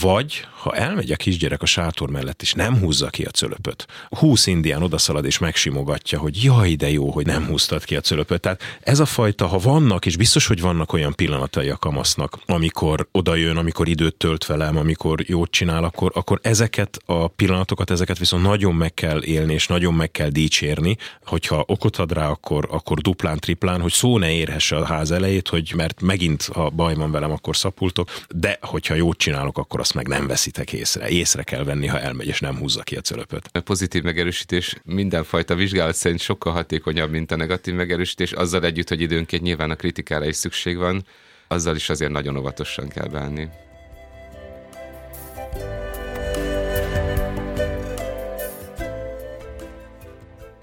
vagy, 0.00 0.46
ha 0.58 0.74
elmegy 0.74 1.10
a 1.10 1.16
kisgyerek 1.16 1.62
a 1.62 1.66
sátor 1.66 2.10
mellett, 2.10 2.42
és 2.42 2.52
nem 2.52 2.78
húzza 2.78 3.10
ki 3.10 3.22
a 3.24 3.30
cölöpöt, 3.30 3.86
húsz 4.08 4.46
indián 4.46 4.82
odaszalad 4.82 5.24
és 5.24 5.38
megsimogatja, 5.38 6.18
hogy 6.18 6.42
jaj, 6.42 6.74
de 6.74 6.90
jó, 6.90 7.10
hogy 7.10 7.26
nem 7.26 7.46
húztad 7.46 7.84
ki 7.84 7.96
a 7.96 8.00
cölöpöt. 8.00 8.40
Tehát 8.40 8.62
ez 8.80 9.00
a 9.00 9.04
fajta, 9.04 9.46
ha 9.46 9.58
vannak, 9.58 10.06
és 10.06 10.16
biztos, 10.16 10.46
hogy 10.46 10.60
vannak 10.60 10.92
olyan 10.92 11.14
pillanatai 11.14 11.68
a 11.68 11.76
kamasznak, 11.76 12.38
amikor 12.46 13.08
odajön, 13.12 13.56
amikor 13.56 13.88
időt 13.88 14.14
tölt 14.14 14.46
velem, 14.46 14.76
amikor 14.76 15.24
jót 15.26 15.50
csinál, 15.50 15.84
akkor, 15.84 16.10
akkor 16.14 16.38
ezeket 16.42 16.98
a 17.06 17.28
pillanatokat, 17.28 17.90
ezeket 17.90 18.18
viszont 18.18 18.42
nagyon 18.42 18.74
meg 18.74 18.94
kell 18.94 19.22
élni, 19.22 19.52
és 19.52 19.66
nagyon 19.66 19.94
meg 19.94 20.10
kell 20.10 20.28
dicsérni, 20.28 20.96
hogyha 21.24 21.64
okot 21.66 21.96
ad 21.96 22.12
rá, 22.12 22.28
akkor, 22.28 22.68
akkor 22.70 22.98
duplán, 22.98 23.38
triplán, 23.38 23.80
hogy 23.80 23.92
szó 23.92 24.18
ne 24.18 24.32
érhesse 24.32 24.76
a 24.76 24.84
ház 24.84 25.10
elejét, 25.10 25.48
hogy 25.48 25.72
mert 25.76 26.00
megint, 26.00 26.50
ha 26.54 26.70
baj 26.70 26.94
van 26.94 27.10
velem, 27.10 27.30
akkor 27.30 27.56
szapultok, 27.56 28.10
de 28.34 28.58
hogyha 28.60 28.94
jót 28.94 29.18
csinálok, 29.18 29.58
akkor 29.58 29.80
azt 29.82 29.94
meg 29.94 30.08
nem 30.08 30.26
veszitek 30.26 30.72
észre. 30.72 31.08
Észre 31.08 31.42
kell 31.42 31.64
venni, 31.64 31.86
ha 31.86 32.00
elmegy, 32.00 32.26
és 32.26 32.40
nem 32.40 32.58
húzza 32.58 32.82
ki 32.82 32.96
a 32.96 33.00
cölöpöt. 33.00 33.48
A 33.52 33.60
pozitív 33.60 34.02
megerősítés 34.02 34.76
mindenfajta 34.84 35.54
vizsgálat 35.54 35.94
szerint 35.94 36.20
sokkal 36.20 36.52
hatékonyabb, 36.52 37.10
mint 37.10 37.30
a 37.30 37.36
negatív 37.36 37.74
megerősítés, 37.74 38.32
azzal 38.32 38.64
együtt, 38.64 38.88
hogy 38.88 39.00
időnként 39.00 39.42
nyilván 39.42 39.70
a 39.70 39.74
kritikára 39.74 40.26
is 40.26 40.36
szükség 40.36 40.76
van, 40.76 41.04
azzal 41.48 41.76
is 41.76 41.88
azért 41.88 42.10
nagyon 42.10 42.36
óvatosan 42.36 42.88
kell 42.88 43.08
bánni. 43.08 43.48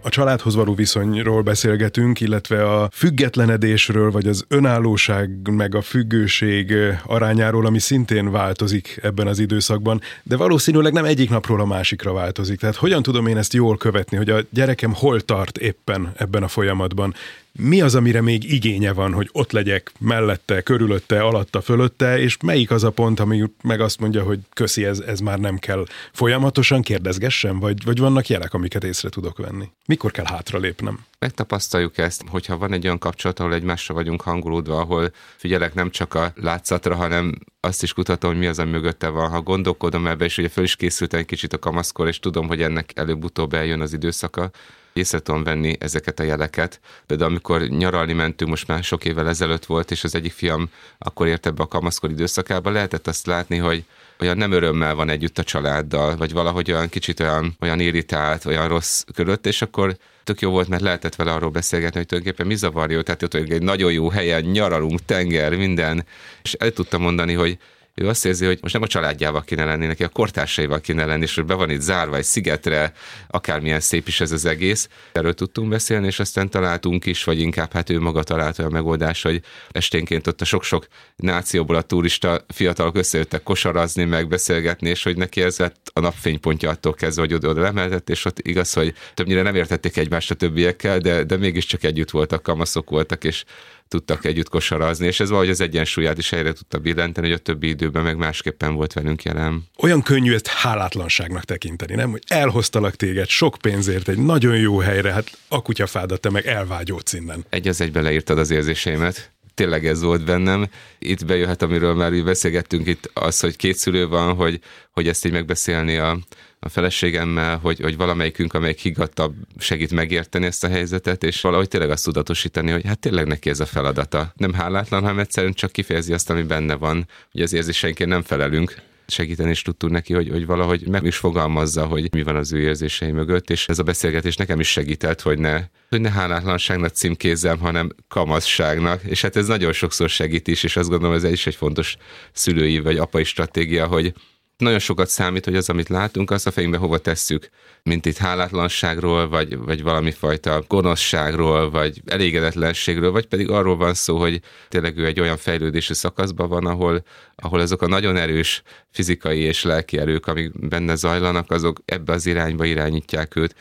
A 0.01 0.09
családhoz 0.09 0.55
való 0.55 0.73
viszonyról 0.73 1.41
beszélgetünk, 1.41 2.19
illetve 2.19 2.63
a 2.63 2.89
függetlenedésről, 2.93 4.11
vagy 4.11 4.27
az 4.27 4.45
önállóság 4.47 5.49
meg 5.51 5.75
a 5.75 5.81
függőség 5.81 6.73
arányáról, 7.05 7.65
ami 7.65 7.79
szintén 7.79 8.31
változik 8.31 8.99
ebben 9.01 9.27
az 9.27 9.39
időszakban, 9.39 10.01
de 10.23 10.37
valószínűleg 10.37 10.93
nem 10.93 11.05
egyik 11.05 11.29
napról 11.29 11.61
a 11.61 11.65
másikra 11.65 12.13
változik. 12.13 12.59
Tehát 12.59 12.75
hogyan 12.75 13.03
tudom 13.03 13.27
én 13.27 13.37
ezt 13.37 13.53
jól 13.53 13.77
követni, 13.77 14.17
hogy 14.17 14.29
a 14.29 14.41
gyerekem 14.49 14.93
hol 14.93 15.21
tart 15.21 15.57
éppen 15.57 16.11
ebben 16.15 16.43
a 16.43 16.47
folyamatban? 16.47 17.13
Mi 17.51 17.81
az, 17.81 17.95
amire 17.95 18.21
még 18.21 18.53
igénye 18.53 18.93
van, 18.93 19.13
hogy 19.13 19.29
ott 19.31 19.51
legyek 19.51 19.91
mellette, 19.99 20.61
körülötte, 20.61 21.21
alatta, 21.21 21.61
fölötte, 21.61 22.19
és 22.19 22.37
melyik 22.43 22.71
az 22.71 22.83
a 22.83 22.89
pont, 22.89 23.19
ami 23.19 23.43
meg 23.63 23.81
azt 23.81 23.99
mondja, 23.99 24.23
hogy 24.23 24.39
köszi, 24.53 24.85
ez, 24.85 24.99
ez 24.99 25.19
már 25.19 25.39
nem 25.39 25.57
kell 25.57 25.85
folyamatosan 26.13 26.81
kérdezgessem, 26.81 27.59
vagy, 27.59 27.83
vagy 27.83 27.99
vannak 27.99 28.27
jelek, 28.27 28.53
amiket 28.53 28.83
észre 28.83 29.09
tudok 29.09 29.37
venni? 29.37 29.69
Mikor 29.85 30.11
kell 30.11 30.25
hátralépnem? 30.25 30.99
Megtapasztaljuk 31.19 31.97
ezt, 31.97 32.23
hogyha 32.27 32.57
van 32.57 32.73
egy 32.73 32.85
olyan 32.85 32.97
kapcsolat, 32.97 33.39
ahol 33.39 33.53
egymásra 33.53 33.93
vagyunk 33.93 34.21
hangulódva, 34.21 34.79
ahol 34.79 35.11
figyelek 35.35 35.73
nem 35.73 35.89
csak 35.89 36.13
a 36.13 36.31
látszatra, 36.35 36.95
hanem 36.95 37.39
azt 37.59 37.83
is 37.83 37.93
kutatom, 37.93 38.31
hogy 38.31 38.39
mi 38.39 38.47
az, 38.47 38.59
ami 38.59 38.71
mögötte 38.71 39.07
van. 39.07 39.29
Ha 39.29 39.41
gondolkodom 39.41 40.07
ebbe, 40.07 40.25
és 40.25 40.37
ugye 40.37 40.49
föl 40.49 40.63
is 40.63 40.75
készültem 40.75 41.25
kicsit 41.25 41.53
a 41.53 41.59
kamaszkor, 41.59 42.07
és 42.07 42.19
tudom, 42.19 42.47
hogy 42.47 42.61
ennek 42.61 42.91
előbb-utóbb 42.95 43.53
eljön 43.53 43.81
az 43.81 43.93
időszaka, 43.93 44.51
észre 44.99 45.19
tudom 45.19 45.43
venni 45.43 45.75
ezeket 45.79 46.19
a 46.19 46.23
jeleket. 46.23 46.79
De 47.07 47.25
amikor 47.25 47.61
nyaralni 47.61 48.13
mentünk, 48.13 48.49
most 48.49 48.67
már 48.67 48.83
sok 48.83 49.05
évvel 49.05 49.27
ezelőtt 49.27 49.65
volt, 49.65 49.91
és 49.91 50.03
az 50.03 50.15
egyik 50.15 50.31
fiam 50.31 50.69
akkor 50.97 51.27
ért 51.27 51.45
ebbe 51.45 51.63
a 51.63 51.67
kamaszkor 51.67 52.09
időszakába, 52.09 52.69
lehetett 52.69 53.07
azt 53.07 53.25
látni, 53.25 53.57
hogy 53.57 53.83
olyan 54.19 54.37
nem 54.37 54.51
örömmel 54.51 54.95
van 54.95 55.09
együtt 55.09 55.37
a 55.37 55.43
családdal, 55.43 56.15
vagy 56.15 56.33
valahogy 56.33 56.71
olyan 56.71 56.89
kicsit 56.89 57.19
olyan, 57.19 57.57
olyan 57.59 57.79
irritált, 57.79 58.45
olyan 58.45 58.67
rossz 58.67 59.03
körött, 59.13 59.45
és 59.45 59.61
akkor 59.61 59.97
tök 60.23 60.41
jó 60.41 60.51
volt, 60.51 60.67
mert 60.67 60.81
lehetett 60.81 61.15
vele 61.15 61.33
arról 61.33 61.49
beszélgetni, 61.49 61.97
hogy 61.97 62.07
tulajdonképpen 62.07 62.47
mi 62.47 62.55
zavarja, 62.55 63.01
tehát 63.01 63.23
ott 63.23 63.33
egy 63.33 63.61
nagyon 63.61 63.91
jó 63.91 64.09
helyen 64.09 64.41
nyaralunk, 64.41 65.05
tenger, 65.05 65.55
minden, 65.55 66.05
és 66.43 66.53
el 66.53 66.71
tudtam 66.71 67.01
mondani, 67.01 67.33
hogy 67.33 67.57
ő 67.99 68.07
azt 68.07 68.25
érzi, 68.25 68.45
hogy 68.45 68.59
most 68.61 68.73
nem 68.73 68.83
a 68.83 68.87
családjával 68.87 69.41
kéne 69.41 69.65
lenni, 69.65 69.85
neki 69.85 70.03
a 70.03 70.09
kortársaival 70.09 70.79
kéne 70.79 71.05
lenni, 71.05 71.23
és 71.23 71.35
hogy 71.35 71.45
be 71.45 71.53
van 71.53 71.69
itt 71.69 71.81
zárva 71.81 72.15
egy 72.15 72.23
szigetre, 72.23 72.93
akármilyen 73.27 73.79
szép 73.79 74.07
is 74.07 74.21
ez 74.21 74.31
az 74.31 74.45
egész. 74.45 74.89
Erről 75.11 75.33
tudtunk 75.33 75.69
beszélni, 75.69 76.07
és 76.07 76.19
aztán 76.19 76.49
találtunk 76.49 77.05
is, 77.05 77.23
vagy 77.23 77.39
inkább 77.39 77.73
hát 77.73 77.89
ő 77.89 77.99
maga 77.99 78.23
talált 78.23 78.59
olyan 78.59 78.71
megoldást, 78.71 79.23
hogy 79.23 79.41
esténként 79.71 80.27
ott 80.27 80.41
a 80.41 80.45
sok-sok 80.45 80.87
nációból 81.15 81.75
a 81.75 81.81
turista 81.81 82.45
fiatalok 82.47 82.95
összejöttek 82.95 83.43
kosarazni, 83.43 84.03
megbeszélgetni, 84.03 84.89
és 84.89 85.03
hogy 85.03 85.17
neki 85.17 85.41
ez 85.41 85.57
lett 85.57 85.91
a 85.93 85.99
napfénypontja 85.99 86.69
attól 86.69 86.93
kezdve, 86.93 87.21
hogy 87.21 87.33
oda, 87.33 87.61
lemeltett, 87.61 88.09
és 88.09 88.25
ott 88.25 88.39
igaz, 88.39 88.73
hogy 88.73 88.93
többnyire 89.13 89.41
nem 89.41 89.55
értették 89.55 89.97
egymást 89.97 90.31
a 90.31 90.35
többiekkel, 90.35 90.99
de, 90.99 91.23
de 91.23 91.37
mégiscsak 91.37 91.83
együtt 91.83 92.09
voltak, 92.09 92.43
kamaszok 92.43 92.89
voltak, 92.89 93.23
és 93.23 93.43
tudtak 93.89 94.25
együtt 94.25 94.49
kosarazni, 94.49 95.05
és 95.05 95.19
ez 95.19 95.29
valahogy 95.29 95.49
az 95.49 95.61
egyensúlyát 95.61 96.17
is 96.17 96.29
helyre 96.29 96.53
tudta 96.53 96.77
billenteni, 96.77 97.27
hogy 97.27 97.35
a 97.35 97.41
többi 97.41 97.67
időben 97.67 98.03
meg 98.03 98.17
másképpen 98.17 98.73
volt 98.73 98.93
velünk 98.93 99.23
jelen. 99.23 99.63
Olyan 99.77 100.01
könnyű 100.01 100.33
ezt 100.33 100.47
hálátlanságnak 100.47 101.43
tekinteni, 101.43 101.95
nem? 101.95 102.11
Hogy 102.11 102.23
elhoztalak 102.27 102.95
téged 102.95 103.27
sok 103.27 103.57
pénzért 103.61 104.07
egy 104.07 104.17
nagyon 104.17 104.57
jó 104.57 104.77
helyre, 104.77 105.11
hát 105.11 105.37
a 105.47 105.61
kutyafádat 105.61 106.21
te 106.21 106.29
meg 106.29 106.45
elvágyódsz 106.45 107.13
innen. 107.13 107.45
Egy 107.49 107.67
az 107.67 107.81
egybe 107.81 108.01
leírtad 108.01 108.37
az 108.37 108.49
érzéseimet 108.49 109.31
tényleg 109.59 109.85
ez 109.85 110.01
volt 110.01 110.25
bennem. 110.25 110.69
Itt 110.99 111.25
bejöhet, 111.25 111.61
amiről 111.61 111.93
már 111.93 112.23
beszélgettünk 112.23 112.87
itt, 112.87 113.11
az, 113.13 113.39
hogy 113.39 113.55
két 113.55 113.77
szülő 113.77 114.07
van, 114.07 114.35
hogy, 114.35 114.59
hogy 114.91 115.07
ezt 115.07 115.25
így 115.25 115.31
megbeszélni 115.31 115.97
a, 115.97 116.17
a 116.59 116.69
feleségemmel, 116.69 117.57
hogy, 117.57 117.79
hogy 117.79 117.97
valamelyikünk, 117.97 118.53
amelyik 118.53 118.79
higgadtabb 118.79 119.35
segít 119.57 119.91
megérteni 119.91 120.45
ezt 120.45 120.63
a 120.63 120.69
helyzetet, 120.69 121.23
és 121.23 121.41
valahogy 121.41 121.67
tényleg 121.67 121.89
azt 121.89 122.03
tudatosítani, 122.03 122.71
hogy 122.71 122.85
hát 122.85 122.99
tényleg 122.99 123.27
neki 123.27 123.49
ez 123.49 123.59
a 123.59 123.65
feladata. 123.65 124.33
Nem 124.35 124.53
hálátlan, 124.53 125.01
hanem 125.01 125.19
egyszerűen 125.19 125.53
csak 125.53 125.71
kifejezi 125.71 126.13
azt, 126.13 126.29
ami 126.29 126.41
benne 126.41 126.75
van. 126.75 127.07
Ugye 127.33 127.43
az 127.43 127.53
érzéseinként 127.53 128.09
nem 128.09 128.21
felelünk, 128.21 128.75
segíteni 129.07 129.49
is 129.49 129.61
tudtunk 129.61 129.93
neki, 129.93 130.13
hogy, 130.13 130.29
hogy 130.29 130.45
valahogy 130.45 130.87
meg 130.87 131.03
is 131.03 131.17
fogalmazza, 131.17 131.85
hogy 131.85 132.13
mi 132.13 132.23
van 132.23 132.35
az 132.35 132.53
ő 132.53 132.59
érzései 132.59 133.11
mögött, 133.11 133.49
és 133.49 133.67
ez 133.67 133.79
a 133.79 133.83
beszélgetés 133.83 134.35
nekem 134.35 134.59
is 134.59 134.71
segített, 134.71 135.21
hogy 135.21 135.39
ne, 135.39 135.63
hogy 135.89 136.01
ne 136.01 136.11
hálátlanságnak 136.11 136.93
címkézzem, 136.93 137.59
hanem 137.59 137.89
kamaszságnak, 138.07 139.03
és 139.03 139.21
hát 139.21 139.35
ez 139.35 139.47
nagyon 139.47 139.73
sokszor 139.73 140.09
segít 140.09 140.47
is, 140.47 140.63
és 140.63 140.77
azt 140.77 140.89
gondolom, 140.89 141.15
ez 141.15 141.23
is 141.23 141.47
egy 141.47 141.55
fontos 141.55 141.95
szülői 142.31 142.79
vagy 142.79 142.97
apai 142.97 143.23
stratégia, 143.23 143.87
hogy 143.87 144.13
nagyon 144.59 144.79
sokat 144.79 145.07
számít, 145.09 145.45
hogy 145.45 145.55
az, 145.55 145.69
amit 145.69 145.89
látunk, 145.89 146.31
azt 146.31 146.47
a 146.47 146.51
fejünkbe 146.51 146.79
hova 146.79 146.97
tesszük, 146.97 147.49
mint 147.83 148.05
itt 148.05 148.17
hálátlanságról, 148.17 149.29
vagy, 149.29 149.57
vagy 149.57 149.83
valami 149.83 150.11
fajta 150.11 150.63
gonoszságról, 150.67 151.69
vagy 151.69 152.01
elégedetlenségről, 152.05 153.11
vagy 153.11 153.25
pedig 153.25 153.49
arról 153.49 153.77
van 153.77 153.93
szó, 153.93 154.17
hogy 154.17 154.41
tényleg 154.67 154.97
ő 154.97 155.05
egy 155.05 155.19
olyan 155.19 155.37
fejlődési 155.37 155.93
szakaszban 155.93 156.49
van, 156.49 156.65
ahol, 156.65 157.03
ahol 157.35 157.59
azok 157.59 157.81
a 157.81 157.87
nagyon 157.87 158.17
erős 158.17 158.61
fizikai 158.91 159.39
és 159.39 159.63
lelki 159.63 159.97
erők, 159.97 160.27
amik 160.27 160.67
benne 160.67 160.95
zajlanak, 160.95 161.51
azok 161.51 161.79
ebbe 161.85 162.13
az 162.13 162.25
irányba 162.25 162.65
irányítják 162.65 163.35
őt 163.35 163.55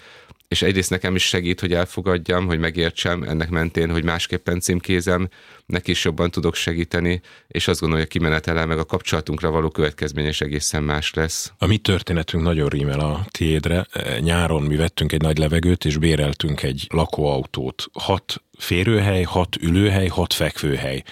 és 0.49 0.63
egyrészt 0.63 0.91
nekem 0.91 1.15
is 1.15 1.27
segít, 1.27 1.61
hogy 1.61 1.73
elfogadjam, 1.73 2.47
hogy 2.47 2.59
megértsem 2.59 3.23
ennek 3.23 3.51
mentén, 3.51 3.91
hogy 3.91 4.05
másképpen 4.05 4.61
címkézem, 4.61 5.29
neki 5.67 5.91
is 5.91 6.05
jobban 6.05 6.31
tudok 6.31 6.55
segíteni, 6.55 7.21
és 7.49 7.69
azt 7.69 7.81
gondolom, 7.81 8.05
hogy 8.05 8.15
a 8.15 8.19
kimenetele 8.19 8.65
meg 8.65 8.79
a 8.79 8.85
kapcsolatunkra 8.85 9.51
való 9.51 9.69
következményes 9.69 10.41
egészen 10.41 10.83
más 10.83 11.15
lesz. 11.15 11.53
A 11.59 11.67
mi 11.67 11.77
történetünk 11.77 12.43
nagyon 12.43 12.69
rímel 12.69 13.01
a 13.01 13.27
tiédre. 13.31 13.87
Nyáron 14.21 14.63
mi 14.63 14.77
vettünk 14.77 15.13
egy 15.13 15.23
nagy 15.23 15.39
levegőt, 15.39 15.85
és 15.85 15.97
béreltünk 15.97 16.63
egy 16.63 16.87
lakóautót. 16.91 17.85
Hat 17.93 18.43
férőhely, 18.59 19.23
hat 19.23 19.57
ülőhely, 19.61 20.07
hat 20.07 20.33
fekvőhely 20.33 21.03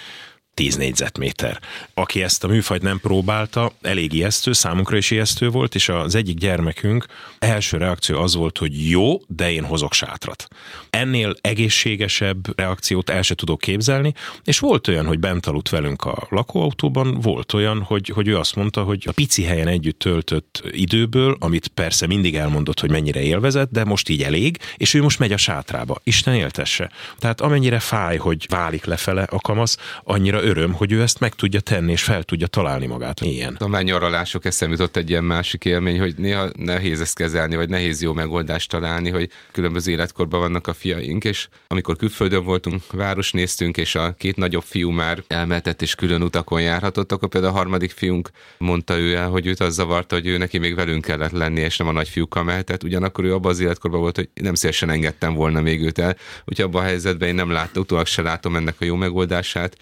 10 0.57 0.77
négyzetméter. 0.77 1.61
Aki 1.95 2.23
ezt 2.23 2.45
a 2.45 2.49
műfajt 2.49 2.83
nem 2.83 3.01
próbálta, 3.01 3.73
elég 3.83 4.13
ijesztő, 4.13 4.53
számunkra 4.53 4.97
is 4.97 5.11
ijesztő 5.11 5.49
volt, 5.49 5.75
és 5.75 5.89
az 5.89 6.15
egyik 6.15 6.39
gyermekünk 6.39 7.07
első 7.39 7.77
reakció 7.77 8.21
az 8.21 8.35
volt, 8.35 8.59
hogy 8.59 8.91
jó, 8.91 9.21
de 9.27 9.53
én 9.53 9.65
hozok 9.65 9.93
sátrat. 9.93 10.49
Ennél 10.91 11.35
egészségesebb 11.41 12.59
reakciót 12.59 13.11
el 13.11 13.23
se 13.23 13.35
tudok 13.35 13.61
képzelni, 13.61 14.13
és 14.45 14.59
volt 14.59 14.89
olyan, 14.89 15.07
hogy 15.07 15.19
bent 15.19 15.47
aludt 15.47 15.69
velünk 15.69 16.05
a 16.05 16.27
lakóautóban, 16.31 17.21
volt 17.21 17.53
olyan, 17.53 17.83
hogy, 17.83 18.09
hogy 18.09 18.29
ő 18.29 18.37
azt 18.37 18.55
mondta, 18.55 18.83
hogy 18.83 19.05
a 19.07 19.13
pici 19.13 19.43
helyen 19.43 19.69
együtt 19.69 19.99
töltött 19.99 20.63
időből, 20.71 21.37
amit 21.39 21.69
persze 21.69 22.07
mindig 22.07 22.37
elmondott, 22.37 22.81
hogy 22.81 22.91
mennyire 22.91 23.21
élvezett, 23.21 23.71
de 23.71 23.85
most 23.85 24.09
így 24.09 24.23
elég, 24.23 24.59
és 24.77 24.95
ő 24.95 25.03
most 25.03 25.19
megy 25.19 25.33
a 25.33 25.37
sátrába. 25.37 26.01
Isten 26.05 26.35
éltesse. 26.35 26.91
Tehát 27.19 27.41
amennyire 27.41 27.79
fáj, 27.79 28.17
hogy 28.17 28.47
válik 28.49 28.85
lefele 28.85 29.23
a 29.23 29.41
kamasz, 29.41 29.77
annyira 30.05 30.45
öröm, 30.47 30.73
hogy 30.73 30.93
ő 30.93 31.03
ezt 31.03 31.21
meg 31.21 31.35
tudja 31.35 31.61
tenni, 31.61 31.93
és 31.93 32.03
fel 32.03 32.23
tudja 32.23 32.47
találni 32.47 32.87
magát. 32.87 33.21
Ilyen. 33.21 33.57
A 33.59 33.67
már 33.67 33.83
nyaralások 33.83 34.45
eszem 34.45 34.71
jutott 34.71 34.97
egy 34.97 35.11
ilyen 35.11 35.25
másik 35.25 35.65
élmény, 35.65 35.99
hogy 35.99 36.15
néha 36.17 36.49
nehéz 36.59 37.01
ezt 37.01 37.17
kezelni, 37.17 37.57
vagy 37.57 37.69
nehéz 37.69 38.03
jó 38.03 38.13
megoldást 38.13 38.71
találni, 38.71 39.11
hogy 39.11 39.31
különböző 39.53 39.93
életkorban 39.93 40.41
vannak 40.41 40.67
a 40.67 40.73
fiaink, 40.73 41.25
és 41.25 41.49
amikor 41.67 41.97
külföldön 41.97 42.45
voltunk, 42.45 42.83
város 42.93 43.33
néztünk, 43.33 43.77
és 43.77 43.95
a 43.95 44.15
két 44.19 44.37
nagyobb 44.37 44.63
fiú 44.63 44.91
már 44.91 45.23
elmehetett 45.27 45.83
és 45.83 45.95
külön 45.95 46.23
utakon 46.23 46.61
járhatott, 46.61 47.13
akkor 47.13 47.29
például 47.29 47.53
a 47.53 47.57
harmadik 47.57 47.91
fiunk 47.91 48.31
mondta 48.59 48.99
ő 48.99 49.15
el, 49.15 49.29
hogy 49.29 49.47
őt 49.47 49.61
az 49.61 49.75
zavarta, 49.75 50.15
hogy 50.15 50.27
ő 50.27 50.37
neki 50.37 50.59
még 50.59 50.75
velünk 50.75 51.05
kellett 51.05 51.33
lenni, 51.33 51.61
és 51.61 51.77
nem 51.77 51.89
a 51.89 51.93
nagyfiúkkal 51.93 52.43
mehetett. 52.43 52.83
Ugyanakkor 52.83 53.25
ő 53.25 53.35
abban 53.35 53.51
az 53.51 53.61
életkorban 53.61 54.01
volt, 54.01 54.17
hogy 54.17 54.29
nem 54.35 54.55
szívesen 54.55 54.91
engedtem 54.91 55.35
volna 55.35 55.61
még 55.61 55.83
őt 55.83 55.99
el. 55.99 56.17
Úgyhogy 56.45 56.65
abban 56.65 56.83
a 56.83 56.87
helyzetben 56.87 57.29
én 57.29 57.35
nem 57.35 57.51
láttam, 57.51 57.83
utólag 57.83 58.07
se 58.07 58.23
látom 58.23 58.57
ennek 58.57 58.75
a 58.79 58.85
jó 58.85 58.95
megoldását. 58.95 59.77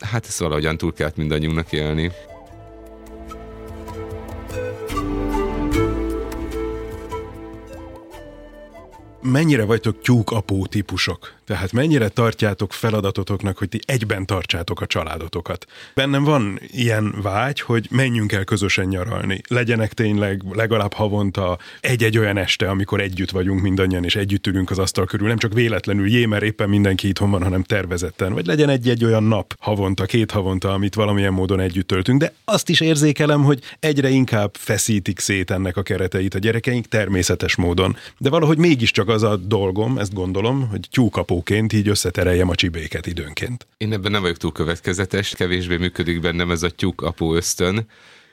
Hát 0.00 0.26
ezt 0.26 0.38
valahogyan 0.38 0.76
túl 0.76 0.92
kellett 0.92 1.16
mindannyiunknak 1.16 1.72
élni. 1.72 2.12
Mennyire 9.22 9.64
vagytok 9.64 10.00
tyúkapó 10.02 10.66
típusok? 10.66 11.38
Tehát 11.50 11.72
mennyire 11.72 12.08
tartjátok 12.08 12.72
feladatotoknak, 12.72 13.58
hogy 13.58 13.68
ti 13.68 13.80
egyben 13.86 14.26
tartsátok 14.26 14.80
a 14.80 14.86
családotokat? 14.86 15.66
Bennem 15.94 16.24
van 16.24 16.60
ilyen 16.66 17.14
vágy, 17.22 17.60
hogy 17.60 17.86
menjünk 17.90 18.32
el 18.32 18.44
közösen 18.44 18.86
nyaralni. 18.86 19.40
Legyenek 19.48 19.92
tényleg 19.92 20.42
legalább 20.52 20.92
havonta 20.92 21.58
egy-egy 21.80 22.18
olyan 22.18 22.36
este, 22.36 22.68
amikor 22.68 23.00
együtt 23.00 23.30
vagyunk 23.30 23.60
mindannyian, 23.60 24.04
és 24.04 24.16
együtt 24.16 24.46
ülünk 24.46 24.70
az 24.70 24.78
asztal 24.78 25.04
körül. 25.04 25.28
Nem 25.28 25.38
csak 25.38 25.52
véletlenül 25.52 26.08
jé, 26.08 26.24
mert 26.24 26.42
éppen 26.42 26.68
mindenki 26.68 27.08
itthon 27.08 27.30
van, 27.30 27.42
hanem 27.42 27.62
tervezetten. 27.62 28.32
Vagy 28.32 28.46
legyen 28.46 28.68
egy-egy 28.68 29.04
olyan 29.04 29.24
nap 29.24 29.54
havonta, 29.58 30.04
két 30.04 30.30
havonta, 30.30 30.72
amit 30.72 30.94
valamilyen 30.94 31.32
módon 31.32 31.60
együtt 31.60 31.86
töltünk. 31.86 32.20
De 32.20 32.32
azt 32.44 32.68
is 32.68 32.80
érzékelem, 32.80 33.42
hogy 33.42 33.60
egyre 33.80 34.08
inkább 34.08 34.54
feszítik 34.58 35.18
szét 35.18 35.50
ennek 35.50 35.76
a 35.76 35.82
kereteit 35.82 36.34
a 36.34 36.38
gyerekeink 36.38 36.86
természetes 36.86 37.56
módon. 37.56 37.96
De 38.18 38.30
valahogy 38.30 38.58
mégiscsak 38.58 39.08
az 39.10 39.22
a 39.22 39.36
dolgom, 39.36 39.98
ezt 39.98 40.14
gondolom, 40.14 40.68
hogy 40.68 40.80
tyúkapóként 40.90 41.72
így 41.72 41.88
összetereljem 41.88 42.48
a 42.48 42.54
csibéket 42.54 43.06
időnként. 43.06 43.66
Én 43.76 43.92
ebben 43.92 44.10
nem 44.10 44.22
vagyok 44.22 44.36
túl 44.36 44.52
következetes, 44.52 45.34
kevésbé 45.34 45.76
működik 45.76 46.20
bennem 46.20 46.50
ez 46.50 46.62
a 46.62 46.70
tyúkapó 46.70 47.34
ösztön, 47.34 47.86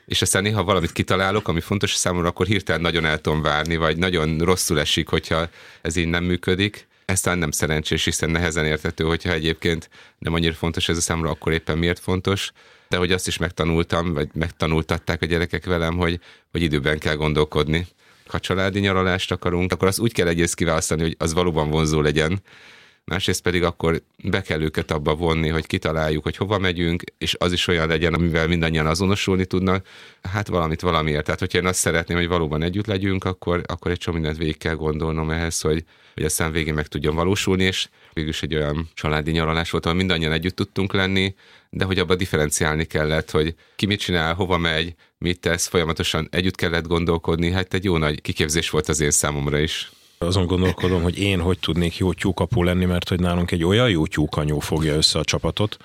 és 0.06 0.22
aztán 0.22 0.44
néha 0.44 0.64
valamit 0.64 0.92
kitalálok, 0.92 1.48
ami 1.48 1.60
fontos 1.60 1.94
számomra, 1.94 2.28
akkor 2.28 2.46
hirtelen 2.46 2.82
nagyon 2.82 3.06
el 3.06 3.22
tudom 3.22 3.42
várni, 3.42 3.78
vagy 3.78 3.98
nagyon 3.98 4.38
rosszul 4.38 4.80
esik, 4.80 5.08
hogyha 5.08 5.50
ez 5.82 5.96
így 5.96 6.08
nem 6.08 6.24
működik. 6.24 6.88
Ez 7.06 7.22
talán 7.22 7.40
nem 7.40 7.52
szerencsés, 7.52 8.04
hiszen 8.04 8.30
nehezen 8.30 8.66
értető, 8.66 9.04
hogyha 9.04 9.32
egyébként 9.32 9.90
nem 10.20 10.34
annyira 10.34 10.54
fontos 10.54 10.90
ez 10.90 10.98
a 10.98 11.02
számomra, 11.02 11.30
akkor 11.30 11.52
éppen 11.52 11.78
miért 11.78 12.00
fontos. 12.00 12.52
De 12.90 12.98
hogy 12.98 13.12
azt 13.12 13.28
is 13.28 13.38
megtanultam, 13.38 14.14
vagy 14.14 14.30
megtanultatták 14.34 15.22
a 15.22 15.26
gyerekek 15.26 15.66
velem, 15.66 15.98
hogy, 15.98 16.20
hogy 16.52 16.62
időben 16.62 17.00
kell 17.00 17.16
gondolkodni 17.16 17.88
ha 18.30 18.40
családi 18.40 18.80
nyaralást 18.80 19.32
akarunk, 19.32 19.72
akkor 19.72 19.88
azt 19.88 20.00
úgy 20.00 20.14
kell 20.14 20.28
egyrészt 20.28 20.56
kiválasztani, 20.56 21.02
hogy 21.02 21.16
az 21.18 21.34
valóban 21.34 21.70
vonzó 21.70 22.02
legyen, 22.02 22.42
másrészt 23.08 23.42
pedig 23.42 23.64
akkor 23.64 24.02
be 24.24 24.42
kell 24.42 24.62
őket 24.62 24.92
abba 24.92 25.16
vonni, 25.16 25.50
hogy 25.50 25.66
kitaláljuk, 25.66 26.24
hogy 26.24 26.38
hova 26.38 26.58
megyünk, 26.58 27.04
és 27.18 27.36
az 27.40 27.52
is 27.52 27.68
olyan 27.68 27.88
legyen, 27.88 28.14
amivel 28.14 28.48
mindannyian 28.48 28.88
azonosulni 28.88 29.46
tudnak, 29.46 29.88
hát 30.22 30.48
valamit 30.48 30.82
valamiért. 30.82 31.24
Tehát, 31.24 31.40
hogyha 31.40 31.58
én 31.58 31.66
azt 31.66 31.80
szeretném, 31.80 32.18
hogy 32.18 32.28
valóban 32.28 32.62
együtt 32.62 32.86
legyünk, 32.86 33.24
akkor, 33.24 33.62
akkor 33.66 33.92
egy 33.92 33.98
csomó 33.98 34.18
mindent 34.18 34.38
végig 34.38 34.58
kell 34.58 34.76
gondolnom 34.76 35.30
ehhez, 35.30 35.62
hogy, 35.62 35.84
hogy 36.14 36.24
aztán 36.24 36.52
végén 36.52 36.74
meg 36.74 36.88
tudjon 36.88 37.16
valósulni, 37.16 37.64
és 37.64 37.90
végülis 38.14 38.44
egy 38.44 38.56
olyan 38.56 38.90
családi 38.94 39.32
nyaralás 39.32 39.70
volt, 39.70 39.86
ahol 39.86 39.98
mindannyian 39.98 40.32
együtt 40.32 40.56
tudtunk 40.56 40.94
lenni, 40.94 41.36
de 41.70 41.86
hogy 41.86 42.00
abba 42.00 42.16
differenciálni 42.16 42.86
kellett, 42.86 43.32
hogy 43.32 43.56
ki 43.76 43.86
mit 43.86 44.00
csinál, 44.00 44.34
hova 44.34 44.58
megy, 44.58 44.96
mit 45.18 45.40
tesz, 45.40 45.68
folyamatosan 45.68 46.28
együtt 46.32 46.56
kellett 46.56 46.88
gondolkodni, 46.88 47.52
hát 47.52 47.74
egy 47.74 47.84
jó 47.84 47.98
nagy 47.98 48.22
kiképzés 48.22 48.70
volt 48.70 48.90
az 48.90 49.00
én 49.00 49.12
számomra 49.12 49.60
is. 49.60 49.92
Azon 50.18 50.46
gondolkodom, 50.46 51.02
hogy 51.02 51.20
én 51.20 51.42
hogy 51.42 51.60
tudnék 51.60 51.98
jó 51.98 52.14
tyúkapó 52.14 52.64
lenni, 52.64 52.86
mert 52.86 53.10
hogy 53.10 53.20
nálunk 53.20 53.52
egy 53.52 53.64
olyan 53.64 53.90
jó 53.90 54.06
tyúkanyó 54.08 54.60
fogja 54.60 54.96
össze 54.96 55.20
a 55.20 55.24
csapatot, 55.24 55.78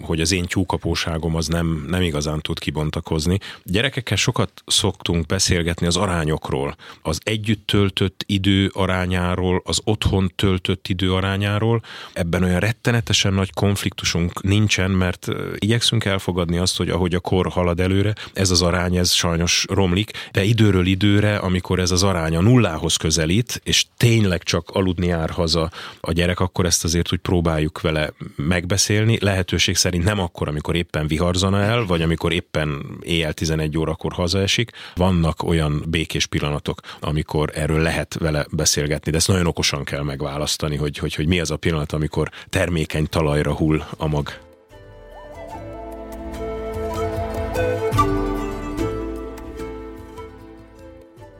hogy 0.00 0.20
az 0.20 0.32
én 0.32 0.44
tyúkapóságom 0.44 1.34
az 1.34 1.46
nem, 1.46 1.84
nem 1.88 2.02
igazán 2.02 2.40
tud 2.40 2.58
kibontakozni. 2.58 3.38
Gyerekekkel 3.62 4.16
sokat 4.16 4.62
szoktunk 4.66 5.26
beszélgetni 5.26 5.86
az 5.86 5.96
arányokról, 5.96 6.76
az 7.02 7.20
együtt 7.22 7.66
töltött 7.66 8.24
idő 8.26 8.70
arányáról, 8.72 9.62
az 9.64 9.80
otthon 9.84 10.32
töltött 10.36 10.88
idő 10.88 11.12
arányáról. 11.12 11.82
Ebben 12.12 12.42
olyan 12.42 12.60
rettenetesen 12.60 13.32
nagy 13.32 13.52
konfliktusunk 13.52 14.42
nincsen, 14.42 14.90
mert 14.90 15.28
igyekszünk 15.58 16.04
elfogadni 16.04 16.58
azt, 16.58 16.76
hogy 16.76 16.90
ahogy 16.90 17.14
a 17.14 17.20
kor 17.20 17.46
halad 17.46 17.80
előre, 17.80 18.14
ez 18.32 18.50
az 18.50 18.62
arány, 18.62 18.96
ez 18.96 19.10
sajnos 19.12 19.64
romlik, 19.68 20.10
de 20.32 20.44
időről 20.44 20.86
időre, 20.86 21.36
amikor 21.36 21.78
ez 21.78 21.90
az 21.90 22.02
arány 22.02 22.36
a 22.36 22.40
nullához 22.40 22.96
közelít, 22.96 23.60
és 23.64 23.84
tényleg 23.96 24.42
csak 24.42 24.70
aludni 24.70 25.06
jár 25.06 25.30
haza 25.30 25.70
a 26.00 26.12
gyerek, 26.12 26.40
akkor 26.40 26.64
ezt 26.64 26.84
azért 26.84 27.12
úgy 27.12 27.18
próbáljuk 27.18 27.80
vele 27.80 28.12
megbeszélni. 28.36 29.18
Lehetőség 29.20 29.76
szerint 29.86 30.04
nem 30.04 30.18
akkor, 30.18 30.48
amikor 30.48 30.76
éppen 30.76 31.06
viharzana 31.06 31.60
el, 31.60 31.84
vagy 31.84 32.02
amikor 32.02 32.32
éppen 32.32 32.98
éjjel 33.00 33.32
11 33.32 33.78
órakor 33.78 34.12
hazaesik. 34.12 34.70
Vannak 34.94 35.42
olyan 35.42 35.84
békés 35.88 36.26
pillanatok, 36.26 36.80
amikor 37.00 37.50
erről 37.54 37.80
lehet 37.80 38.14
vele 38.14 38.46
beszélgetni, 38.50 39.10
de 39.10 39.16
ezt 39.16 39.28
nagyon 39.28 39.46
okosan 39.46 39.84
kell 39.84 40.02
megválasztani, 40.02 40.76
hogy, 40.76 40.98
hogy, 40.98 41.14
hogy 41.14 41.26
mi 41.26 41.40
az 41.40 41.50
a 41.50 41.56
pillanat, 41.56 41.92
amikor 41.92 42.30
termékeny 42.50 43.06
talajra 43.08 43.54
hull 43.54 43.82
a 43.96 44.06
mag. 44.06 44.38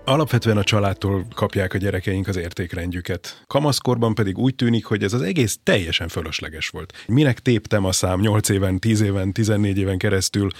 Alapvetően 0.08 0.56
a 0.56 0.64
családtól 0.64 1.26
kapják 1.34 1.74
a 1.74 1.78
gyerekeink 1.78 2.28
az 2.28 2.36
értékrendjüket. 2.36 3.42
Kamaszkorban 3.46 4.14
pedig 4.14 4.38
úgy 4.38 4.54
tűnik, 4.54 4.84
hogy 4.84 5.02
ez 5.02 5.12
az 5.12 5.22
egész 5.22 5.58
teljesen 5.62 6.08
fölösleges 6.08 6.68
volt. 6.68 6.92
Minek 7.06 7.40
téptem 7.40 7.84
a 7.84 7.92
szám 7.92 8.20
8 8.20 8.48
éven, 8.48 8.78
10 8.78 9.00
éven, 9.00 9.32
14 9.32 9.78
éven 9.78 9.98
keresztül? 9.98 10.50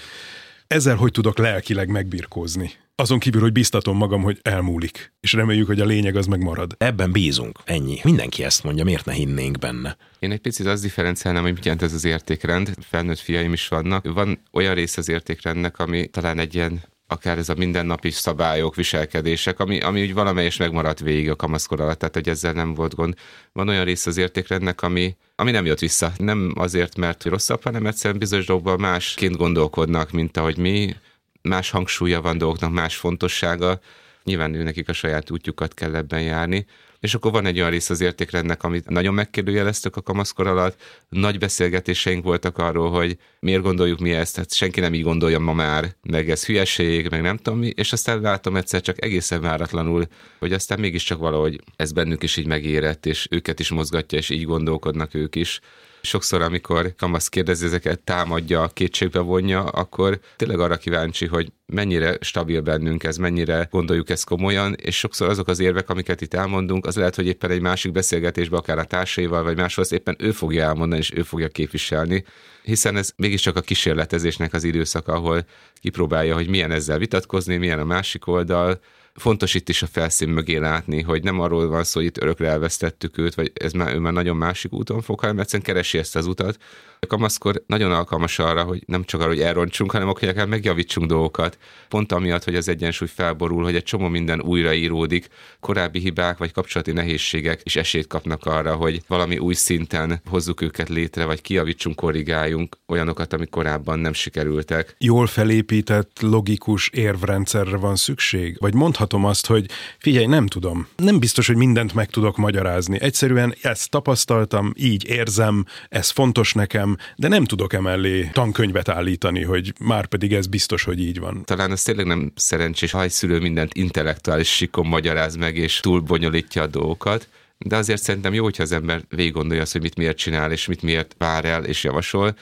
Ezzel 0.67 0.95
hogy 0.95 1.11
tudok 1.11 1.37
lelkileg 1.37 1.89
megbirkózni? 1.89 2.71
Azon 2.95 3.19
kívül, 3.19 3.41
hogy 3.41 3.51
biztatom 3.51 3.97
magam, 3.97 4.21
hogy 4.21 4.39
elmúlik, 4.41 5.13
és 5.19 5.33
reméljük, 5.33 5.67
hogy 5.67 5.81
a 5.81 5.85
lényeg 5.85 6.15
az 6.15 6.25
megmarad. 6.25 6.75
Ebben 6.77 7.11
bízunk, 7.11 7.59
ennyi. 7.65 7.99
Mindenki 8.03 8.43
ezt 8.43 8.63
mondja, 8.63 8.83
miért 8.83 9.05
ne 9.05 9.13
hinnénk 9.13 9.57
benne? 9.57 9.97
Én 10.19 10.31
egy 10.31 10.39
picit 10.39 10.65
azt 10.65 10.81
differenciálnám, 10.81 11.43
hogy 11.43 11.53
mit 11.53 11.63
jelent 11.63 11.81
ez 11.81 11.93
az 11.93 12.05
értékrend. 12.05 12.71
Felnőtt 12.81 13.19
fiaim 13.19 13.53
is 13.53 13.67
vannak. 13.67 14.13
Van 14.13 14.39
olyan 14.51 14.73
rész 14.73 14.97
az 14.97 15.09
értékrendnek, 15.09 15.79
ami 15.79 16.07
talán 16.07 16.39
egy 16.39 16.55
ilyen 16.55 16.81
akár 17.07 17.37
ez 17.37 17.49
a 17.49 17.55
mindennapi 17.55 18.11
szabályok, 18.11 18.75
viselkedések, 18.75 19.59
ami, 19.59 19.79
ami 19.79 20.01
úgy 20.01 20.13
valamelyes 20.13 20.57
megmaradt 20.57 20.99
végig 20.99 21.29
a 21.29 21.35
kamaszkor 21.35 21.81
alatt, 21.81 21.99
tehát 21.99 22.13
hogy 22.13 22.29
ezzel 22.29 22.53
nem 22.53 22.73
volt 22.73 22.95
gond. 22.95 23.13
Van 23.53 23.67
olyan 23.67 23.85
rész 23.85 24.05
az 24.05 24.17
értékrendnek, 24.17 24.81
ami, 24.81 25.15
ami 25.35 25.51
nem 25.51 25.65
jött 25.65 25.79
vissza. 25.79 26.11
Nem 26.17 26.53
azért, 26.55 26.97
mert 26.97 27.23
rosszabb, 27.23 27.63
hanem 27.63 27.85
egyszerűen 27.85 28.19
bizonyos 28.19 28.45
dolgokban 28.45 28.79
másként 28.79 29.35
gondolkodnak, 29.35 30.11
mint 30.11 30.37
ahogy 30.37 30.57
mi. 30.57 30.95
Más 31.41 31.69
hangsúlya 31.69 32.21
van 32.21 32.37
dolgoknak, 32.37 32.71
más 32.71 32.95
fontossága. 32.95 33.79
Nyilván 34.23 34.53
ő 34.53 34.63
nekik 34.63 34.89
a 34.89 34.93
saját 34.93 35.31
útjukat 35.31 35.73
kell 35.73 35.95
ebben 35.95 36.21
járni. 36.21 36.65
És 36.99 37.15
akkor 37.15 37.31
van 37.31 37.45
egy 37.45 37.57
olyan 37.57 37.69
rész 37.69 37.89
az 37.89 38.01
értékrendnek, 38.01 38.63
amit 38.63 38.89
nagyon 38.89 39.13
megkérdőjeleztük 39.13 39.95
a 39.95 40.01
kamaszkor 40.01 40.47
alatt. 40.47 40.81
Nagy 41.09 41.37
beszélgetéseink 41.37 42.23
voltak 42.23 42.57
arról, 42.57 42.89
hogy 42.89 43.17
miért 43.39 43.61
gondoljuk 43.61 43.99
mi 43.99 44.11
ezt, 44.11 44.35
hát 44.35 44.53
senki 44.53 44.79
nem 44.79 44.93
így 44.93 45.03
gondolja 45.03 45.39
ma 45.39 45.53
már, 45.53 45.95
meg 46.01 46.29
ez 46.29 46.45
hülyeség, 46.45 47.09
meg 47.09 47.21
nem 47.21 47.37
tudom 47.37 47.59
mi, 47.59 47.67
és 47.75 47.93
aztán 47.93 48.21
látom 48.21 48.55
egyszer 48.55 48.81
csak 48.81 49.03
egészen 49.03 49.41
váratlanul, 49.41 50.07
hogy 50.39 50.53
aztán 50.53 50.79
mégiscsak 50.79 51.19
valahogy 51.19 51.61
ez 51.75 51.91
bennük 51.91 52.23
is 52.23 52.37
így 52.37 52.47
megérett, 52.47 53.05
és 53.05 53.27
őket 53.29 53.59
is 53.59 53.69
mozgatja, 53.69 54.17
és 54.17 54.29
így 54.29 54.45
gondolkodnak 54.45 55.13
ők 55.13 55.35
is 55.35 55.59
sokszor, 56.07 56.41
amikor 56.41 56.93
kamasz 56.97 57.27
kérdezi, 57.27 57.65
ezeket 57.65 57.99
támadja, 57.99 58.69
kétségbe 58.73 59.19
vonja, 59.19 59.63
akkor 59.63 60.19
tényleg 60.35 60.59
arra 60.59 60.77
kíváncsi, 60.77 61.25
hogy 61.25 61.51
mennyire 61.65 62.17
stabil 62.21 62.61
bennünk 62.61 63.03
ez, 63.03 63.17
mennyire 63.17 63.67
gondoljuk 63.71 64.09
ezt 64.09 64.25
komolyan, 64.25 64.73
és 64.73 64.97
sokszor 64.97 65.29
azok 65.29 65.47
az 65.47 65.59
érvek, 65.59 65.89
amiket 65.89 66.21
itt 66.21 66.33
elmondunk, 66.33 66.85
az 66.85 66.95
lehet, 66.95 67.15
hogy 67.15 67.27
éppen 67.27 67.51
egy 67.51 67.61
másik 67.61 67.91
beszélgetésben, 67.91 68.59
akár 68.59 68.77
a 68.77 68.83
társaival, 68.83 69.43
vagy 69.43 69.57
máshol, 69.57 69.85
éppen 69.89 70.15
ő 70.19 70.31
fogja 70.31 70.63
elmondani, 70.63 71.01
és 71.01 71.11
ő 71.13 71.21
fogja 71.21 71.47
képviselni, 71.47 72.23
hiszen 72.63 72.95
ez 72.95 73.11
mégiscsak 73.15 73.55
a 73.55 73.61
kísérletezésnek 73.61 74.53
az 74.53 74.63
időszaka, 74.63 75.13
ahol 75.13 75.45
kipróbálja, 75.73 76.33
hogy 76.33 76.47
milyen 76.47 76.71
ezzel 76.71 76.97
vitatkozni, 76.97 77.57
milyen 77.57 77.79
a 77.79 77.85
másik 77.85 78.27
oldal, 78.27 78.79
fontos 79.17 79.53
itt 79.53 79.69
is 79.69 79.81
a 79.81 79.87
felszín 79.87 80.29
mögé 80.29 80.57
látni, 80.57 81.01
hogy 81.01 81.23
nem 81.23 81.39
arról 81.39 81.67
van 81.67 81.83
szó, 81.83 81.99
hogy 81.99 82.09
itt 82.09 82.21
örökre 82.21 82.47
elvesztettük 82.47 83.17
őt, 83.17 83.35
vagy 83.35 83.51
ez 83.53 83.71
már, 83.71 83.93
ő 83.93 83.99
már 83.99 84.13
nagyon 84.13 84.35
másik 84.35 84.73
úton 84.73 85.01
fog, 85.01 85.19
hanem 85.19 85.39
egyszerűen 85.39 85.63
keresi 85.63 85.97
ezt 85.97 86.15
az 86.15 86.27
utat. 86.27 86.57
A 86.99 87.05
kamaszkor 87.05 87.63
nagyon 87.67 87.91
alkalmas 87.91 88.39
arra, 88.39 88.63
hogy 88.63 88.83
nem 88.85 89.03
csak 89.03 89.19
arra, 89.19 89.29
hogy 89.29 89.41
elrontsunk, 89.41 89.91
hanem 89.91 90.07
akkor 90.07 90.27
akár 90.27 90.47
megjavítsunk 90.47 91.07
dolgokat. 91.07 91.57
Pont 91.89 92.11
amiatt, 92.11 92.43
hogy 92.43 92.55
az 92.55 92.67
egyensúly 92.67 93.07
felborul, 93.07 93.63
hogy 93.63 93.75
egy 93.75 93.83
csomó 93.83 94.07
minden 94.07 94.41
újraíródik, 94.41 95.27
korábbi 95.59 95.99
hibák 95.99 96.37
vagy 96.37 96.51
kapcsolati 96.51 96.91
nehézségek 96.91 97.61
is 97.63 97.75
esélyt 97.75 98.07
kapnak 98.07 98.45
arra, 98.45 98.75
hogy 98.75 99.01
valami 99.07 99.37
új 99.37 99.53
szinten 99.53 100.21
hozzuk 100.29 100.61
őket 100.61 100.89
létre, 100.89 101.25
vagy 101.25 101.41
kijavítsunk, 101.41 101.95
korrigáljunk 101.95 102.77
olyanokat, 102.87 103.33
amik 103.33 103.49
korábban 103.49 103.99
nem 103.99 104.13
sikerültek. 104.13 104.95
Jól 104.99 105.27
felépített, 105.27 106.17
logikus 106.21 106.89
érvrendszerre 106.89 107.77
van 107.77 107.95
szükség? 107.95 108.57
Vagy 108.59 108.73
mondhatom 109.07 109.25
azt, 109.25 109.47
hogy 109.47 109.65
figyelj, 109.97 110.25
nem 110.25 110.47
tudom. 110.47 110.87
Nem 110.95 111.19
biztos, 111.19 111.47
hogy 111.47 111.55
mindent 111.55 111.93
meg 111.93 112.09
tudok 112.09 112.37
magyarázni. 112.37 113.01
Egyszerűen 113.01 113.55
ezt 113.61 113.89
tapasztaltam, 113.89 114.73
így 114.75 115.05
érzem, 115.05 115.65
ez 115.89 116.09
fontos 116.09 116.53
nekem, 116.53 116.97
de 117.15 117.27
nem 117.27 117.45
tudok 117.45 117.73
emellé 117.73 118.29
tankönyvet 118.33 118.89
állítani, 118.89 119.43
hogy 119.43 119.73
már 119.79 120.05
pedig 120.05 120.33
ez 120.33 120.47
biztos, 120.47 120.83
hogy 120.83 120.99
így 120.99 121.19
van. 121.19 121.43
Talán 121.45 121.71
ez 121.71 121.83
tényleg 121.83 122.05
nem 122.05 122.31
szerencsés, 122.35 122.91
ha 122.91 123.01
egy 123.01 123.11
szülő 123.11 123.39
mindent 123.39 123.73
intellektuális 123.73 124.55
sikon 124.55 124.85
magyaráz 124.85 125.35
meg, 125.35 125.57
és 125.57 125.79
túl 125.79 125.99
bonyolítja 125.99 126.61
a 126.61 126.67
dolgokat 126.67 127.27
de 127.59 127.75
azért 127.75 128.01
szerintem 128.01 128.33
jó, 128.33 128.43
hogyha 128.43 128.63
az 128.63 128.71
ember 128.71 129.01
végig 129.09 129.33
gondolja 129.33 129.61
azt, 129.61 129.71
hogy 129.71 129.81
mit 129.81 129.95
miért 129.95 130.17
csinál, 130.17 130.51
és 130.51 130.67
mit 130.67 130.81
miért 130.81 131.15
vár 131.17 131.45
el, 131.45 131.63
és 131.63 131.83
javasol. 131.83 132.35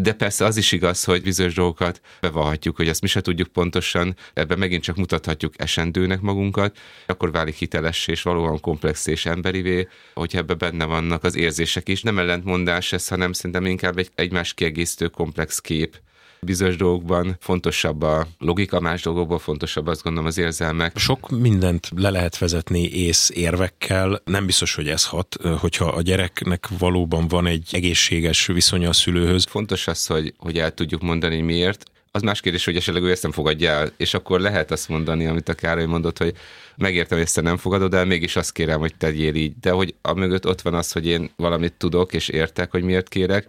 De 0.00 0.12
persze 0.12 0.44
az 0.44 0.56
is 0.56 0.72
igaz, 0.72 1.04
hogy 1.04 1.22
bizonyos 1.22 1.54
dolgokat 1.54 2.00
bevallhatjuk, 2.20 2.76
hogy 2.76 2.88
ezt 2.88 3.00
mi 3.00 3.06
se 3.06 3.20
tudjuk 3.20 3.48
pontosan, 3.48 4.16
ebben 4.34 4.58
megint 4.58 4.82
csak 4.82 4.96
mutathatjuk 4.96 5.54
esendőnek 5.56 6.20
magunkat, 6.20 6.78
akkor 7.06 7.32
válik 7.32 7.54
hiteles 7.54 8.06
és 8.06 8.22
valóban 8.22 8.60
komplex 8.60 9.06
és 9.06 9.26
emberivé, 9.26 9.88
hogyha 10.14 10.38
ebbe 10.38 10.54
benne 10.54 10.84
vannak 10.84 11.24
az 11.24 11.36
érzések 11.36 11.88
is. 11.88 12.02
Nem 12.02 12.18
ellentmondás 12.18 12.92
ez, 12.92 13.08
hanem 13.08 13.32
szerintem 13.32 13.66
inkább 13.66 13.98
egy 13.98 14.10
egymás 14.14 14.54
kiegészítő 14.54 15.08
komplex 15.08 15.58
kép 15.58 16.00
bizonyos 16.46 16.76
dolgokban 16.76 17.36
fontosabb 17.40 18.02
a 18.02 18.26
logika, 18.38 18.80
más 18.80 19.02
dolgokban 19.02 19.38
fontosabb 19.38 19.86
azt 19.86 20.02
gondolom 20.02 20.28
az 20.28 20.38
érzelmek. 20.38 20.96
Sok 20.98 21.30
mindent 21.30 21.88
le 21.96 22.10
lehet 22.10 22.38
vezetni 22.38 22.88
ész 22.88 23.30
érvekkel, 23.34 24.22
nem 24.24 24.46
biztos, 24.46 24.74
hogy 24.74 24.88
ez 24.88 25.06
hat, 25.06 25.36
hogyha 25.58 25.84
a 25.84 26.02
gyereknek 26.02 26.68
valóban 26.78 27.28
van 27.28 27.46
egy 27.46 27.68
egészséges 27.72 28.46
viszonya 28.46 28.88
a 28.88 28.92
szülőhöz. 28.92 29.44
Fontos 29.44 29.86
az, 29.86 30.06
hogy, 30.06 30.34
hogy 30.36 30.58
el 30.58 30.74
tudjuk 30.74 31.02
mondani 31.02 31.40
miért, 31.40 31.84
az 32.14 32.22
más 32.22 32.40
kérdés, 32.40 32.64
hogy 32.64 32.76
esetleg 32.76 33.02
ő 33.02 33.10
ezt 33.10 33.22
nem 33.22 33.32
fogadja 33.32 33.70
el, 33.70 33.92
és 33.96 34.14
akkor 34.14 34.40
lehet 34.40 34.70
azt 34.70 34.88
mondani, 34.88 35.26
amit 35.26 35.48
a 35.48 35.54
Károly 35.54 35.86
mondott, 35.86 36.18
hogy 36.18 36.34
megértem, 36.76 37.18
hogy 37.18 37.26
ezt 37.26 37.42
nem 37.42 37.56
fogadod 37.56 37.94
el, 37.94 38.04
mégis 38.04 38.36
azt 38.36 38.52
kérem, 38.52 38.80
hogy 38.80 38.94
tegyél 38.96 39.34
így. 39.34 39.52
De 39.60 39.70
hogy 39.70 39.94
a 40.02 40.12
mögött 40.12 40.46
ott 40.46 40.60
van 40.60 40.74
az, 40.74 40.92
hogy 40.92 41.06
én 41.06 41.30
valamit 41.36 41.72
tudok, 41.72 42.12
és 42.12 42.28
értek, 42.28 42.70
hogy 42.70 42.82
miért 42.82 43.08
kérek, 43.08 43.46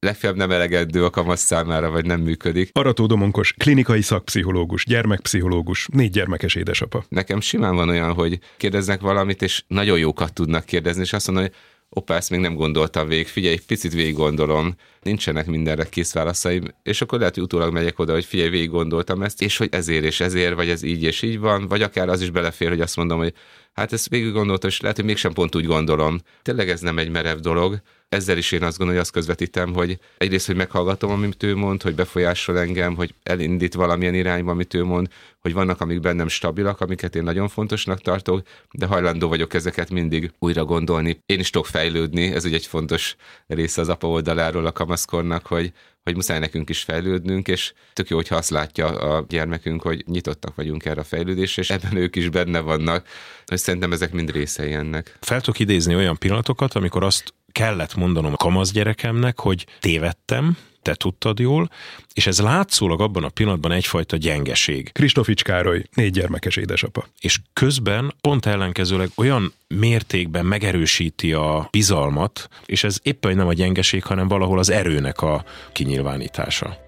legfeljebb 0.00 0.36
nem 0.36 0.50
elegendő 0.50 1.04
a 1.04 1.10
kamasz 1.10 1.40
számára, 1.40 1.90
vagy 1.90 2.06
nem 2.06 2.20
működik. 2.20 2.70
Arató 2.72 3.06
Domonkos, 3.06 3.52
klinikai 3.52 4.02
szakpszichológus, 4.02 4.84
gyermekpszichológus, 4.84 5.88
négy 5.92 6.10
gyermekes 6.10 6.54
édesapa. 6.54 7.04
Nekem 7.08 7.40
simán 7.40 7.74
van 7.74 7.88
olyan, 7.88 8.12
hogy 8.12 8.38
kérdeznek 8.56 9.00
valamit, 9.00 9.42
és 9.42 9.64
nagyon 9.66 9.98
jókat 9.98 10.32
tudnak 10.32 10.64
kérdezni, 10.64 11.02
és 11.02 11.12
azt 11.12 11.26
mondom, 11.26 11.44
hogy 11.44 11.54
opa, 11.90 12.14
ezt 12.14 12.30
még 12.30 12.40
nem 12.40 12.54
gondoltam 12.54 13.08
végig, 13.08 13.26
figyelj, 13.26 13.58
picit 13.66 13.92
végig 13.92 14.14
gondolom, 14.14 14.74
nincsenek 15.02 15.46
mindenre 15.46 15.84
kész 15.84 16.12
válaszaim, 16.12 16.74
és 16.82 17.00
akkor 17.00 17.18
lehet, 17.18 17.34
hogy 17.34 17.42
utólag 17.42 17.72
megyek 17.72 17.98
oda, 17.98 18.12
hogy 18.12 18.24
figyelj, 18.24 18.48
végig 18.48 18.70
gondoltam 18.70 19.22
ezt, 19.22 19.42
és 19.42 19.56
hogy 19.56 19.68
ezért 19.70 20.04
és 20.04 20.20
ezért, 20.20 20.54
vagy 20.54 20.68
ez 20.68 20.82
így 20.82 21.02
és 21.02 21.22
így 21.22 21.38
van, 21.38 21.66
vagy 21.66 21.82
akár 21.82 22.08
az 22.08 22.20
is 22.20 22.30
belefér, 22.30 22.68
hogy 22.68 22.80
azt 22.80 22.96
mondom, 22.96 23.18
hogy 23.18 23.32
hát 23.78 23.92
ezt 23.92 24.08
végig 24.08 24.32
gondoltam, 24.32 24.70
és 24.70 24.80
lehet, 24.80 24.96
hogy 24.96 25.04
mégsem 25.04 25.32
pont 25.32 25.54
úgy 25.54 25.66
gondolom. 25.66 26.20
Tényleg 26.42 26.70
ez 26.70 26.80
nem 26.80 26.98
egy 26.98 27.10
merev 27.10 27.38
dolog, 27.38 27.80
ezzel 28.08 28.36
is 28.36 28.52
én 28.52 28.62
azt 28.62 28.78
gondolom, 28.78 28.92
hogy 28.92 29.02
azt 29.02 29.10
közvetítem, 29.10 29.74
hogy 29.74 29.98
egyrészt, 30.16 30.46
hogy 30.46 30.56
meghallgatom, 30.56 31.10
amit 31.10 31.42
ő 31.42 31.56
mond, 31.56 31.82
hogy 31.82 31.94
befolyásol 31.94 32.58
engem, 32.58 32.94
hogy 32.94 33.14
elindít 33.22 33.74
valamilyen 33.74 34.14
irányba, 34.14 34.50
amit 34.50 34.74
ő 34.74 34.84
mond, 34.84 35.08
hogy 35.40 35.52
vannak, 35.52 35.80
amik 35.80 36.00
bennem 36.00 36.28
stabilak, 36.28 36.80
amiket 36.80 37.16
én 37.16 37.22
nagyon 37.22 37.48
fontosnak 37.48 38.00
tartok, 38.00 38.42
de 38.72 38.86
hajlandó 38.86 39.28
vagyok 39.28 39.54
ezeket 39.54 39.90
mindig 39.90 40.32
újra 40.38 40.64
gondolni. 40.64 41.20
Én 41.26 41.38
is 41.38 41.50
tudok 41.50 41.66
fejlődni, 41.66 42.32
ez 42.32 42.44
ugye 42.44 42.56
egy 42.56 42.66
fontos 42.66 43.16
része 43.46 43.80
az 43.80 43.88
apa 43.88 44.08
oldaláról 44.08 44.66
a 44.66 44.72
kamaszkornak, 44.72 45.46
hogy, 45.46 45.72
hogy 46.08 46.16
muszáj 46.16 46.38
nekünk 46.38 46.68
is 46.68 46.82
fejlődnünk, 46.82 47.48
és 47.48 47.72
tök 47.92 48.08
jó, 48.08 48.16
hogyha 48.16 48.36
azt 48.36 48.50
látja 48.50 48.86
a 48.86 49.24
gyermekünk, 49.28 49.82
hogy 49.82 50.04
nyitottak 50.06 50.54
vagyunk 50.54 50.84
erre 50.84 51.00
a 51.00 51.04
fejlődésre, 51.04 51.62
és 51.62 51.70
ebben 51.70 51.96
ők 51.96 52.16
is 52.16 52.28
benne 52.28 52.60
vannak, 52.60 53.06
hogy 53.46 53.58
szerintem 53.58 53.92
ezek 53.92 54.12
mind 54.12 54.30
részei 54.30 54.72
ennek. 54.72 55.16
Fel 55.20 55.40
tudok 55.40 55.58
idézni 55.58 55.94
olyan 55.94 56.18
pillanatokat, 56.18 56.74
amikor 56.74 57.04
azt 57.04 57.34
kellett 57.52 57.94
mondanom 57.94 58.32
a 58.32 58.36
kamasz 58.36 58.70
gyerekemnek, 58.70 59.40
hogy 59.40 59.66
tévedtem, 59.80 60.56
te 60.82 60.94
tudtad 60.94 61.38
jól, 61.38 61.70
és 62.14 62.26
ez 62.26 62.40
látszólag 62.40 63.00
abban 63.00 63.24
a 63.24 63.28
pillanatban 63.28 63.72
egyfajta 63.72 64.16
gyengeség. 64.16 64.92
Kristofics 64.92 65.42
Károly, 65.42 65.84
négy 65.94 66.10
gyermekes 66.10 66.56
édesapa. 66.56 67.06
És 67.20 67.38
közben 67.52 68.14
pont 68.20 68.46
ellenkezőleg 68.46 69.10
olyan 69.14 69.52
mértékben 69.68 70.46
megerősíti 70.46 71.32
a 71.32 71.68
bizalmat, 71.70 72.48
és 72.66 72.84
ez 72.84 72.98
éppen 73.02 73.36
nem 73.36 73.46
a 73.46 73.52
gyengeség, 73.52 74.04
hanem 74.04 74.28
valahol 74.28 74.58
az 74.58 74.70
erőnek 74.70 75.22
a 75.22 75.44
kinyilvánítása. 75.72 76.87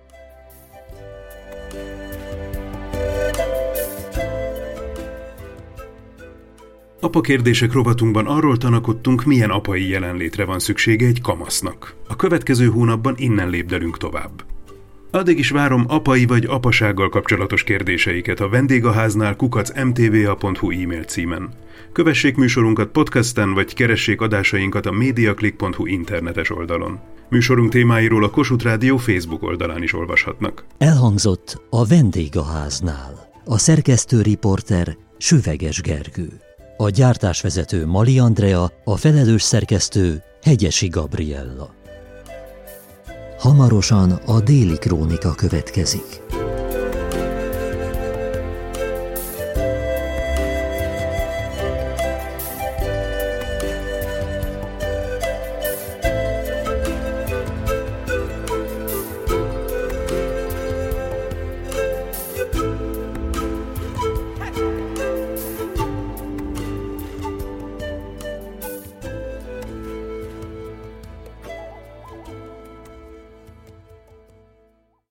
Apa 7.02 7.20
kérdések 7.20 7.72
rovatunkban 7.72 8.26
arról 8.26 8.56
tanakodtunk, 8.56 9.24
milyen 9.24 9.50
apai 9.50 9.88
jelenlétre 9.88 10.44
van 10.44 10.58
szüksége 10.58 11.06
egy 11.06 11.20
kamasznak. 11.20 11.94
A 12.08 12.16
következő 12.16 12.66
hónapban 12.66 13.14
innen 13.16 13.48
lépdelünk 13.48 13.96
tovább. 13.96 14.44
Addig 15.10 15.38
is 15.38 15.50
várom 15.50 15.84
apai 15.88 16.26
vagy 16.26 16.44
apasággal 16.44 17.08
kapcsolatos 17.08 17.64
kérdéseiket 17.64 18.40
a 18.40 18.48
vendégháznál 18.48 19.36
kukacmtva.hu 19.36 20.70
e-mail 20.70 21.02
címen. 21.02 21.48
Kövessék 21.92 22.36
műsorunkat 22.36 22.88
podcasten, 22.88 23.54
vagy 23.54 23.74
keressék 23.74 24.20
adásainkat 24.20 24.86
a 24.86 24.92
mediaclick.hu 24.92 25.86
internetes 25.86 26.50
oldalon. 26.50 26.98
Műsorunk 27.28 27.70
témáiról 27.70 28.24
a 28.24 28.30
Kossuth 28.30 28.64
Rádió 28.64 28.96
Facebook 28.96 29.42
oldalán 29.42 29.82
is 29.82 29.94
olvashatnak. 29.94 30.64
Elhangzott 30.78 31.62
a 31.70 31.86
vendégháznál. 31.86 33.30
A 33.44 33.58
szerkesztő 33.58 34.22
riporter 34.22 34.96
Süveges 35.18 35.80
Gergő. 35.80 36.28
A 36.80 36.88
gyártásvezető 36.88 37.86
Mali 37.86 38.18
Andrea, 38.18 38.72
a 38.84 38.96
felelős 38.96 39.42
szerkesztő 39.42 40.22
Hegyesi 40.42 40.88
Gabriella. 40.88 41.74
Hamarosan 43.38 44.10
a 44.10 44.40
déli 44.40 44.78
krónika 44.78 45.34
következik. 45.34 46.20